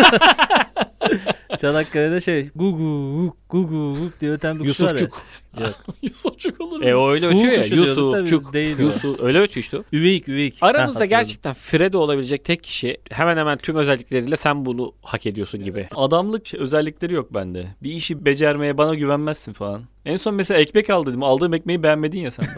Çanakkale'de 1.57 2.21
şey 2.21 2.49
gugu 2.55 3.37
gugu 3.51 3.97
huk 3.97 4.21
diye 4.21 4.33
öten 4.33 4.59
bir 4.61 4.69
kuş 4.69 4.81
var 4.81 4.87
ya. 4.87 4.93
Yusufçuk. 4.93 5.23
Yok. 5.61 5.75
Yusufçuk 6.03 6.61
olur 6.61 6.79
mu? 6.79 6.85
E 6.85 6.95
o 6.95 7.11
öyle 7.11 7.27
ötüyor 7.27 7.53
ya. 7.53 7.61
biz 7.61 7.73
Yusufçuk. 7.73 8.53
değil. 8.53 8.79
Yusuf. 8.79 9.21
Öyle 9.21 9.39
ötüyor 9.41 9.65
işte. 9.65 9.79
o. 9.79 9.83
Üveyik 9.93 10.29
üveyik. 10.29 10.55
Aranızda 10.61 11.05
gerçekten 11.05 11.53
Fredo 11.55 11.99
olabilecek 11.99 12.45
tek 12.45 12.63
kişi 12.63 12.97
hemen 13.11 13.37
hemen 13.37 13.59
tüm 13.59 13.77
özellikleriyle 13.77 14.37
sen 14.37 14.67
bunu 14.67 14.93
hak 15.03 15.27
ediyorsun 15.27 15.65
gibi. 15.65 15.89
Adamlık 15.95 16.47
şey- 16.47 16.61
özellikleri 16.61 17.13
yok 17.15 17.35
bende. 17.35 17.67
Bir 17.83 17.93
işi 17.93 18.25
becermeye 18.25 18.79
bana 18.79 18.95
güvenmezsin 18.95 19.53
falan. 19.53 19.83
En 20.05 20.17
son 20.17 20.35
mesela 20.35 20.61
ekmek 20.61 20.91
al 20.91 21.07
dedim. 21.07 21.23
Aldığım 21.23 21.55
ekmeği 21.55 21.83
beğenmedin 21.83 22.21
ya 22.21 22.31
sen. 22.31 22.47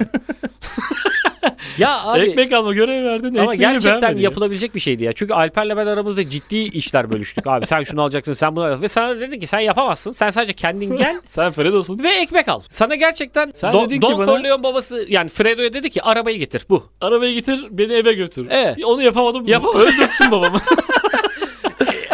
Ya 1.78 2.02
abi 2.04 2.20
ekmek 2.20 2.52
alma 2.52 2.72
görev 2.74 3.04
verdin. 3.04 3.34
ama 3.34 3.54
gerçekten 3.54 4.00
beğenmedin 4.00 4.16
ya. 4.20 4.24
yapılabilecek 4.24 4.74
bir 4.74 4.80
şeydi 4.80 5.04
ya. 5.04 5.12
Çünkü 5.12 5.34
Alper'le 5.34 5.68
ben 5.76 5.87
aramızda 5.87 6.30
ciddi 6.30 6.56
işler 6.56 7.10
bölüştük 7.10 7.46
abi. 7.46 7.66
Sen 7.66 7.82
şunu 7.82 8.02
alacaksın, 8.02 8.32
sen 8.32 8.56
bunu 8.56 8.64
alacaksın. 8.64 8.82
Ve 8.82 8.88
sana 8.88 9.20
dedim 9.20 9.40
ki 9.40 9.46
sen 9.46 9.58
yapamazsın. 9.60 10.12
Sen 10.12 10.30
sadece 10.30 10.52
kendin 10.52 10.96
gel 10.96 11.20
Sen 11.26 11.52
Fredo'sun. 11.52 11.98
ve 12.02 12.08
ekmek 12.08 12.48
al. 12.48 12.60
Sana 12.70 12.94
gerçekten 12.94 13.50
Sen 13.54 13.72
Don, 13.72 13.87
dedin 13.87 14.00
ki 14.00 14.02
Don 14.02 14.18
bana- 14.18 14.26
Corleone 14.26 14.62
babası 14.62 15.06
yani 15.08 15.28
Fredo'ya 15.28 15.72
dedi 15.72 15.90
ki 15.90 16.02
arabayı 16.02 16.38
getir 16.38 16.66
bu. 16.68 16.82
Arabayı 17.00 17.34
getir 17.34 17.66
beni 17.70 17.92
eve 17.92 18.12
götür. 18.12 18.46
Evet. 18.50 18.84
Onu 18.84 19.02
yapamadım. 19.02 19.46
Yapamadım. 19.48 19.80
Öldürttüm 19.80 20.30
babamı. 20.30 20.58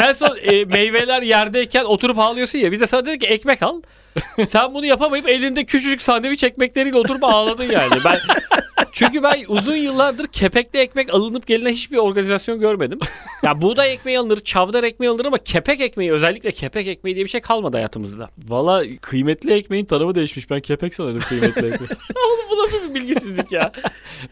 En 0.08 0.12
son 0.12 0.36
e, 0.42 0.64
meyveler 0.64 1.22
yerdeyken 1.22 1.84
oturup 1.84 2.18
ağlıyorsun 2.18 2.58
ya. 2.58 2.72
Biz 2.72 2.80
de 2.80 2.86
sana 2.86 3.06
dedik 3.06 3.20
ki 3.20 3.26
ekmek 3.26 3.62
al. 3.62 3.82
Sen 4.48 4.74
bunu 4.74 4.86
yapamayıp 4.86 5.28
elinde 5.28 5.64
küçücük 5.64 6.02
sandviç 6.02 6.44
ekmekleriyle 6.44 6.96
oturup 6.96 7.24
ağladın 7.24 7.70
yani. 7.70 7.94
Ben 8.04 8.18
çünkü 8.92 9.22
ben 9.22 9.44
uzun 9.48 9.74
yıllardır 9.74 10.26
kepekli 10.26 10.78
ekmek 10.78 11.14
alınıp 11.14 11.46
gelinen 11.46 11.70
hiçbir 11.70 11.96
organizasyon 11.96 12.60
görmedim. 12.60 12.98
Ya 13.42 13.62
buğday 13.62 13.92
ekmeği 13.92 14.18
alınır, 14.18 14.40
çavdar 14.40 14.84
ekmeği 14.84 15.10
alınır 15.10 15.24
ama 15.24 15.38
kepek 15.38 15.80
ekmeği 15.80 16.12
özellikle 16.12 16.50
kepek 16.50 16.86
ekmeği 16.86 17.16
diye 17.16 17.24
bir 17.24 17.30
şey 17.30 17.40
kalmadı 17.40 17.76
hayatımızda. 17.76 18.30
Valla 18.48 18.82
kıymetli 19.00 19.52
ekmeğin 19.52 19.84
tanımı 19.84 20.14
değişmiş. 20.14 20.50
Ben 20.50 20.60
kepek 20.60 20.94
sanıyordum 20.94 21.22
kıymetli 21.28 21.66
ekmek. 21.66 21.90
Oğlum 22.16 22.38
bu 22.50 22.62
nasıl 22.62 22.88
bir 22.88 22.94
bilgisizlik 22.94 23.52
ya? 23.52 23.72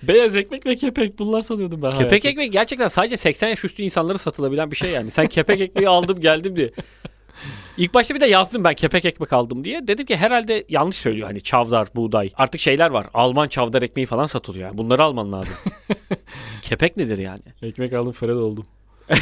Beyaz 0.03 0.37
ekmek 0.37 0.67
ve 0.67 0.77
kepek 0.77 1.19
bunlar 1.19 1.43
sanıyordum 1.43 1.83
ben. 1.83 1.93
kepek 1.93 2.11
hayatım. 2.11 2.29
ekmek 2.31 2.53
gerçekten 2.53 2.89
sadece 2.89 3.17
80 3.17 3.49
yaş 3.49 3.65
üstü 3.65 3.83
insanlara 3.83 4.19
satılabilen 4.19 4.71
bir 4.71 4.77
şey 4.77 4.91
yani. 4.91 5.11
Sen 5.11 5.27
kepek 5.27 5.61
ekmeği 5.61 5.89
aldım 5.89 6.21
geldim 6.21 6.57
diye. 6.57 6.71
İlk 7.79 7.95
başta 7.95 8.15
bir 8.15 8.21
de 8.21 8.27
yazdım 8.27 8.65
ben 8.65 8.75
kepek 8.75 9.05
ekmek 9.05 9.33
aldım 9.33 9.65
diye. 9.65 9.89
Dedim 9.89 10.07
ki 10.07 10.17
herhalde 10.17 10.65
yanlış 10.69 10.97
söylüyor 10.97 11.27
hani 11.27 11.41
çavdar, 11.41 11.89
buğday. 11.95 12.33
Artık 12.37 12.61
şeyler 12.61 12.91
var. 12.91 13.07
Alman 13.15 13.49
çavdar 13.49 13.83
ekmeği 13.83 14.07
falan 14.07 14.27
satılıyor. 14.27 14.69
Yani. 14.69 14.79
Bunları 14.79 15.03
alman 15.03 15.33
lazım. 15.33 15.57
kepek 16.63 16.97
nedir 16.97 17.19
yani? 17.19 17.43
Ekmek 17.63 17.93
aldım 17.93 18.13
Fredo 18.13 18.41
oldum. 18.41 18.67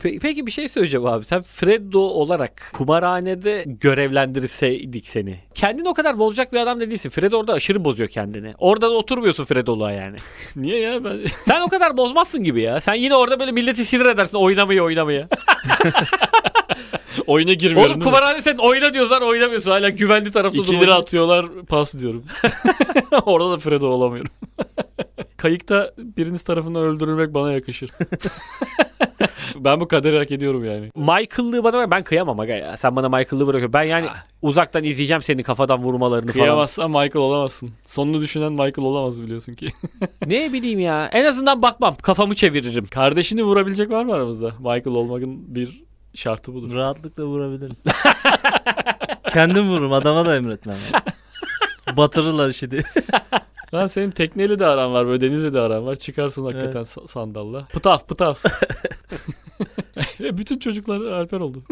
Pe- 0.00 0.18
peki 0.18 0.46
bir 0.46 0.50
şey 0.50 0.68
söyleyeceğim 0.68 1.06
abi. 1.06 1.24
Sen 1.24 1.42
Freddo 1.42 1.98
olarak 1.98 2.70
kumarhanede 2.72 3.64
görevlendirseydik 3.66 5.08
seni. 5.08 5.40
Kendini 5.54 5.88
o 5.88 5.94
kadar 5.94 6.18
bozacak 6.18 6.52
bir 6.52 6.58
adam 6.58 6.80
da 6.80 6.90
değilsin. 6.90 7.10
Freddo 7.10 7.36
orada 7.36 7.52
aşırı 7.52 7.84
bozuyor 7.84 8.08
kendini. 8.08 8.54
Orada 8.58 8.90
da 8.90 8.94
oturmuyorsun 8.94 9.44
Freddo'luğa 9.44 9.92
yani. 9.92 10.16
Niye 10.56 10.78
ya 10.78 11.04
ben... 11.04 11.20
Sen 11.42 11.60
o 11.60 11.68
kadar 11.68 11.96
bozmazsın 11.96 12.44
gibi 12.44 12.62
ya. 12.62 12.80
Sen 12.80 12.94
yine 12.94 13.14
orada 13.14 13.40
böyle 13.40 13.52
milleti 13.52 13.84
sinir 13.84 14.06
edersin 14.06 14.38
oynamaya 14.38 14.84
oynamaya. 14.84 15.28
Oyuna 17.26 17.52
girmiyorum 17.52 17.92
Oğlum 17.92 18.00
kumarhane 18.00 18.42
sen 18.42 18.56
oyna 18.56 18.92
diyorsan 18.92 19.22
oynamıyorsun. 19.22 19.70
Hala 19.70 19.88
güvenli 19.88 20.32
tarafta 20.32 20.58
2 20.58 20.72
dur. 20.72 20.80
lira 20.80 20.94
atıyorlar 20.94 21.46
pas 21.68 21.98
diyorum. 21.98 22.24
Orada 23.26 23.50
da 23.50 23.58
Fredo 23.58 23.86
olamıyorum. 23.86 24.30
Kayıkta 25.36 25.92
biriniz 25.98 26.42
tarafından 26.42 26.82
öldürülmek 26.82 27.34
bana 27.34 27.52
yakışır. 27.52 27.90
ben 29.56 29.80
bu 29.80 29.88
kaderi 29.88 30.18
hak 30.18 30.30
ediyorum 30.30 30.64
yani. 30.64 30.90
Michael'lığı 30.96 31.64
bana 31.64 31.78
ver. 31.78 31.90
Ben 31.90 32.04
kıyamam 32.04 32.40
aga 32.40 32.52
ya. 32.52 32.76
Sen 32.76 32.96
bana 32.96 33.08
Michael'lığı 33.08 33.46
bırakıyorsun. 33.46 33.72
Ben 33.72 33.82
yani 33.82 34.06
uzaktan 34.42 34.84
izleyeceğim 34.84 35.22
seni 35.22 35.42
kafadan 35.42 35.82
vurmalarını 35.82 36.32
falan. 36.32 36.44
Kıyamazsan 36.44 36.90
Michael 36.90 37.16
olamazsın. 37.16 37.70
Sonunu 37.84 38.20
düşünen 38.20 38.52
Michael 38.52 38.86
olamaz 38.86 39.22
biliyorsun 39.22 39.54
ki. 39.54 39.68
Ne 40.26 40.52
bileyim 40.52 40.80
ya. 40.80 41.10
En 41.12 41.24
azından 41.24 41.62
bakmam. 41.62 41.94
Kafamı 42.02 42.34
çeviririm. 42.34 42.86
Kardeşini 42.86 43.44
vurabilecek 43.44 43.90
var 43.90 44.04
mı 44.04 44.14
aramızda? 44.14 44.52
Michael 44.58 44.96
olmanın 44.96 45.54
bir 45.54 45.83
şartı 46.14 46.54
budur. 46.54 46.74
Rahatlıkla 46.74 47.24
vurabilirim. 47.24 47.76
Kendim 49.32 49.68
vururum 49.68 49.92
adama 49.92 50.26
da 50.26 50.36
emretmem. 50.36 50.76
Batırırlar 51.96 52.48
işi 52.48 52.70
diye. 52.70 52.82
Lan 53.74 53.86
senin 53.86 54.10
tekneyle 54.10 54.58
de 54.58 54.66
aran 54.66 54.92
var 54.92 55.06
böyle 55.06 55.20
denizle 55.20 55.52
de 55.52 55.60
aran 55.60 55.86
var. 55.86 55.96
Çıkarsın 55.96 56.44
hakikaten 56.44 56.82
sa- 56.82 57.08
sandalla. 57.08 57.64
Pıtaf 57.72 58.08
pıtaf. 58.08 58.44
Ve 60.20 60.38
bütün 60.38 60.58
çocuklar 60.58 61.00
Alper 61.00 61.40
oldu. 61.40 61.62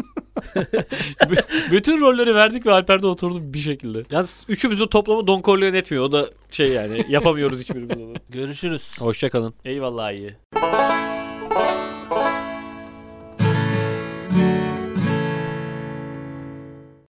B- 1.29 1.71
bütün 1.71 1.99
rolleri 2.01 2.35
verdik 2.35 2.65
ve 2.65 2.71
Alper 2.73 3.01
de 3.01 3.07
oturdu 3.07 3.53
bir 3.53 3.59
şekilde. 3.59 4.03
Yalnız 4.11 4.43
üçümüzün 4.47 4.87
toplamı 4.87 5.27
Don 5.27 5.41
Corleone 5.41 5.77
etmiyor. 5.77 6.03
O 6.03 6.11
da 6.11 6.25
şey 6.51 6.67
yani 6.67 7.05
yapamıyoruz 7.09 7.59
hiçbirimiz 7.59 7.97
onu. 7.97 8.13
Görüşürüz. 8.29 9.01
Hoşçakalın. 9.01 9.53
Eyvallah 9.65 10.11
iyi. 10.11 10.35